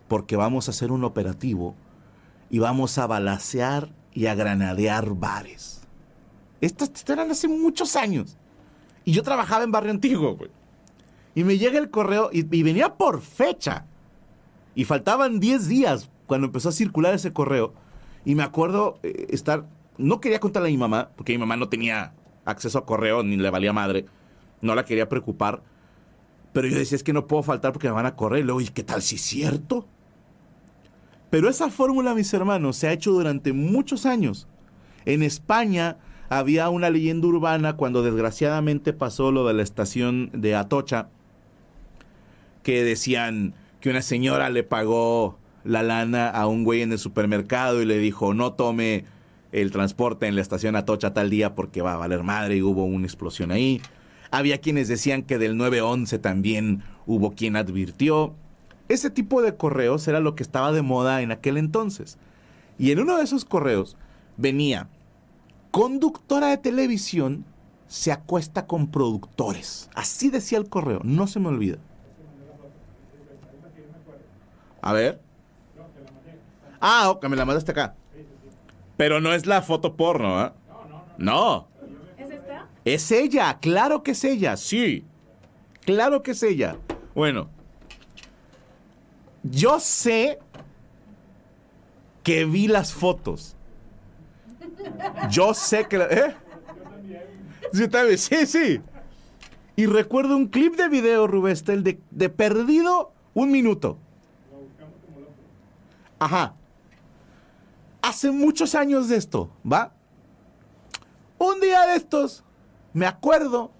porque 0.08 0.36
vamos 0.36 0.66
a 0.66 0.72
hacer 0.72 0.92
un 0.92 1.04
operativo 1.04 1.74
y 2.48 2.58
vamos 2.58 2.98
a 2.98 3.06
balacear 3.06 3.92
y 4.12 4.26
a 4.26 4.34
granadear 4.34 5.14
bares. 5.14 5.82
Estas 6.60 6.90
eran 7.08 7.30
hace 7.30 7.48
muchos 7.48 7.96
años. 7.96 8.36
Y 9.04 9.12
yo 9.12 9.22
trabajaba 9.22 9.64
en 9.64 9.72
barrio 9.72 9.92
antiguo, 9.92 10.36
güey. 10.36 10.50
Y 11.34 11.44
me 11.44 11.58
llega 11.58 11.78
el 11.78 11.90
correo 11.90 12.30
y 12.32 12.42
venía 12.62 12.94
por 12.94 13.20
fecha. 13.20 13.86
Y 14.74 14.84
faltaban 14.84 15.40
10 15.40 15.68
días 15.68 16.10
cuando 16.26 16.46
empezó 16.46 16.68
a 16.68 16.72
circular 16.72 17.14
ese 17.14 17.32
correo. 17.32 17.72
Y 18.24 18.34
me 18.34 18.42
acuerdo 18.42 18.98
eh, 19.02 19.26
estar. 19.30 19.66
No 19.96 20.20
quería 20.20 20.40
contarle 20.40 20.68
a 20.68 20.72
mi 20.72 20.78
mamá, 20.78 21.10
porque 21.16 21.32
mi 21.32 21.38
mamá 21.38 21.56
no 21.56 21.68
tenía 21.68 22.14
acceso 22.50 22.78
a 22.78 22.86
correo 22.86 23.22
ni 23.22 23.36
le 23.36 23.50
valía 23.50 23.72
madre. 23.72 24.06
No 24.60 24.74
la 24.74 24.84
quería 24.84 25.08
preocupar. 25.08 25.62
Pero 26.52 26.68
yo 26.68 26.76
decía, 26.76 26.96
es 26.96 27.02
que 27.02 27.12
no 27.12 27.26
puedo 27.26 27.42
faltar 27.42 27.72
porque 27.72 27.88
me 27.88 27.94
van 27.94 28.06
a 28.06 28.16
correr. 28.16 28.40
Y 28.40 28.42
luego, 28.42 28.60
¿y 28.60 28.68
qué 28.68 28.82
tal 28.82 29.02
si 29.02 29.16
es 29.16 29.22
cierto? 29.22 29.86
Pero 31.30 31.48
esa 31.48 31.70
fórmula, 31.70 32.14
mis 32.14 32.32
hermanos, 32.34 32.76
se 32.76 32.88
ha 32.88 32.92
hecho 32.92 33.12
durante 33.12 33.52
muchos 33.52 34.04
años. 34.04 34.48
En 35.04 35.22
España 35.22 35.98
había 36.28 36.68
una 36.68 36.90
leyenda 36.90 37.28
urbana 37.28 37.76
cuando 37.76 38.02
desgraciadamente 38.02 38.92
pasó 38.92 39.30
lo 39.30 39.46
de 39.46 39.54
la 39.54 39.62
estación 39.62 40.30
de 40.32 40.54
Atocha, 40.54 41.08
que 42.62 42.84
decían, 42.84 43.54
que 43.80 43.90
una 43.90 44.02
señora 44.02 44.50
le 44.50 44.62
pagó 44.62 45.38
la 45.64 45.82
lana 45.82 46.28
a 46.28 46.46
un 46.46 46.64
güey 46.64 46.82
en 46.82 46.92
el 46.92 46.98
supermercado 46.98 47.82
y 47.82 47.86
le 47.86 47.98
dijo, 47.98 48.34
no 48.34 48.52
tome 48.52 49.04
el 49.52 49.70
transporte 49.70 50.26
en 50.26 50.36
la 50.36 50.42
estación 50.42 50.76
Atocha 50.76 51.12
tal 51.12 51.30
día 51.30 51.54
porque 51.54 51.82
va 51.82 51.94
a 51.94 51.98
valer 51.98 52.22
madre 52.22 52.56
y 52.56 52.62
hubo 52.62 52.84
una 52.84 53.06
explosión 53.06 53.50
ahí. 53.50 53.80
Había 54.30 54.58
quienes 54.58 54.88
decían 54.88 55.22
que 55.22 55.38
del 55.38 55.56
911 55.56 56.18
también 56.18 56.82
hubo 57.06 57.32
quien 57.32 57.56
advirtió. 57.56 58.34
Ese 58.88 59.10
tipo 59.10 59.42
de 59.42 59.56
correos 59.56 60.06
era 60.08 60.20
lo 60.20 60.34
que 60.34 60.42
estaba 60.42 60.72
de 60.72 60.82
moda 60.82 61.22
en 61.22 61.32
aquel 61.32 61.56
entonces. 61.56 62.18
Y 62.78 62.92
en 62.92 63.00
uno 63.00 63.16
de 63.16 63.24
esos 63.24 63.44
correos 63.44 63.96
venía, 64.36 64.88
conductora 65.70 66.48
de 66.48 66.58
televisión 66.58 67.44
se 67.88 68.12
acuesta 68.12 68.66
con 68.66 68.90
productores. 68.90 69.90
Así 69.94 70.30
decía 70.30 70.58
el 70.58 70.68
correo, 70.68 71.00
no 71.02 71.26
se 71.26 71.40
me 71.40 71.48
olvida. 71.48 71.78
A 74.80 74.92
ver. 74.92 75.20
Ah, 76.80 77.10
ok, 77.10 77.26
me 77.28 77.36
la 77.36 77.44
mandaste 77.44 77.72
acá. 77.72 77.94
Pero 79.00 79.18
no 79.18 79.32
es 79.32 79.46
la 79.46 79.62
foto 79.62 79.96
porno, 79.96 80.44
¿eh? 80.44 80.52
No. 81.16 81.68
¿Es 82.18 82.30
esta? 82.30 82.68
Es 82.84 83.10
ella, 83.10 83.58
claro 83.58 84.02
que 84.02 84.10
es 84.10 84.22
ella, 84.24 84.58
sí. 84.58 85.06
Claro 85.86 86.22
que 86.22 86.32
es 86.32 86.42
ella. 86.42 86.76
Bueno. 87.14 87.48
Yo 89.42 89.80
sé 89.80 90.38
que 92.22 92.44
vi 92.44 92.68
las 92.68 92.92
fotos. 92.92 93.56
Yo 95.30 95.54
sé 95.54 95.86
que... 95.88 95.96
¿Eh? 95.96 96.34
Sí, 97.72 98.18
sí, 98.18 98.46
sí. 98.46 98.82
Y 99.76 99.86
recuerdo 99.86 100.36
un 100.36 100.48
clip 100.48 100.76
de 100.76 100.90
video, 100.90 101.26
Rubestel, 101.26 101.82
de, 101.84 101.98
de 102.10 102.28
perdido 102.28 103.14
un 103.32 103.50
minuto. 103.50 103.96
Ajá. 106.18 106.54
Hace 108.10 108.30
muchos 108.30 108.74
años 108.74 109.08
de 109.08 109.16
esto, 109.16 109.50
¿va? 109.64 109.92
Un 111.38 111.60
día 111.60 111.86
de 111.86 111.96
estos, 111.96 112.44
me 112.92 113.06
acuerdo, 113.06 113.70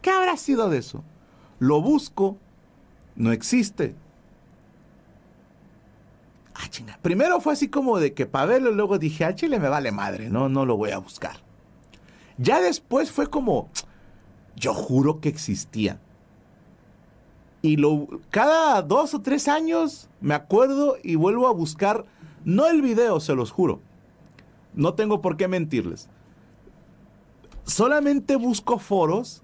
¿qué 0.00 0.10
habrá 0.10 0.36
sido 0.36 0.70
de 0.70 0.78
eso? 0.78 1.04
Lo 1.58 1.82
busco, 1.82 2.38
no 3.16 3.32
existe. 3.32 3.94
Ah, 6.54 6.68
chinga. 6.68 6.98
Primero 7.02 7.40
fue 7.40 7.52
así 7.52 7.68
como 7.68 7.98
de 7.98 8.14
que 8.14 8.26
para 8.26 8.46
verlo, 8.46 8.70
luego 8.70 8.98
dije, 8.98 9.24
ah, 9.24 9.34
chile 9.34 9.58
me 9.58 9.68
vale 9.68 9.92
madre, 9.92 10.30
no, 10.30 10.48
no 10.48 10.64
lo 10.64 10.76
voy 10.76 10.90
a 10.90 10.98
buscar. 10.98 11.36
Ya 12.38 12.60
después 12.60 13.10
fue 13.10 13.28
como, 13.28 13.70
yo 14.56 14.72
juro 14.72 15.20
que 15.20 15.28
existía. 15.28 16.00
Y 17.60 17.76
lo, 17.76 18.06
cada 18.30 18.80
dos 18.82 19.14
o 19.14 19.20
tres 19.20 19.48
años 19.48 20.08
me 20.20 20.34
acuerdo 20.34 20.96
y 21.02 21.16
vuelvo 21.16 21.48
a 21.48 21.52
buscar, 21.52 22.06
no 22.44 22.66
el 22.66 22.82
video, 22.82 23.20
se 23.20 23.34
los 23.34 23.50
juro. 23.50 23.80
No 24.74 24.94
tengo 24.94 25.20
por 25.20 25.36
qué 25.36 25.48
mentirles. 25.48 26.08
Solamente 27.64 28.36
busco 28.36 28.78
foros 28.78 29.42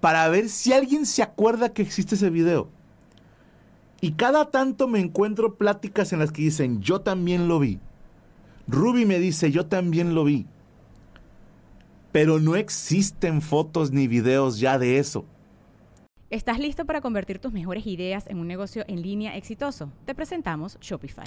para 0.00 0.28
ver 0.28 0.48
si 0.48 0.72
alguien 0.72 1.06
se 1.06 1.22
acuerda 1.22 1.72
que 1.72 1.82
existe 1.82 2.14
ese 2.14 2.30
video. 2.30 2.68
Y 4.00 4.12
cada 4.12 4.50
tanto 4.50 4.88
me 4.88 4.98
encuentro 4.98 5.54
pláticas 5.54 6.12
en 6.12 6.18
las 6.18 6.32
que 6.32 6.42
dicen, 6.42 6.80
yo 6.80 7.02
también 7.02 7.46
lo 7.46 7.60
vi. 7.60 7.78
Ruby 8.66 9.06
me 9.06 9.18
dice, 9.18 9.52
yo 9.52 9.66
también 9.66 10.14
lo 10.14 10.24
vi. 10.24 10.46
Pero 12.10 12.40
no 12.40 12.56
existen 12.56 13.40
fotos 13.40 13.92
ni 13.92 14.08
videos 14.08 14.58
ya 14.58 14.78
de 14.78 14.98
eso. 14.98 15.24
¿Estás 16.30 16.58
listo 16.58 16.84
para 16.84 17.00
convertir 17.00 17.38
tus 17.38 17.52
mejores 17.52 17.86
ideas 17.86 18.26
en 18.26 18.38
un 18.38 18.48
negocio 18.48 18.84
en 18.88 19.02
línea 19.02 19.36
exitoso? 19.36 19.92
Te 20.04 20.14
presentamos 20.14 20.78
Shopify. 20.80 21.26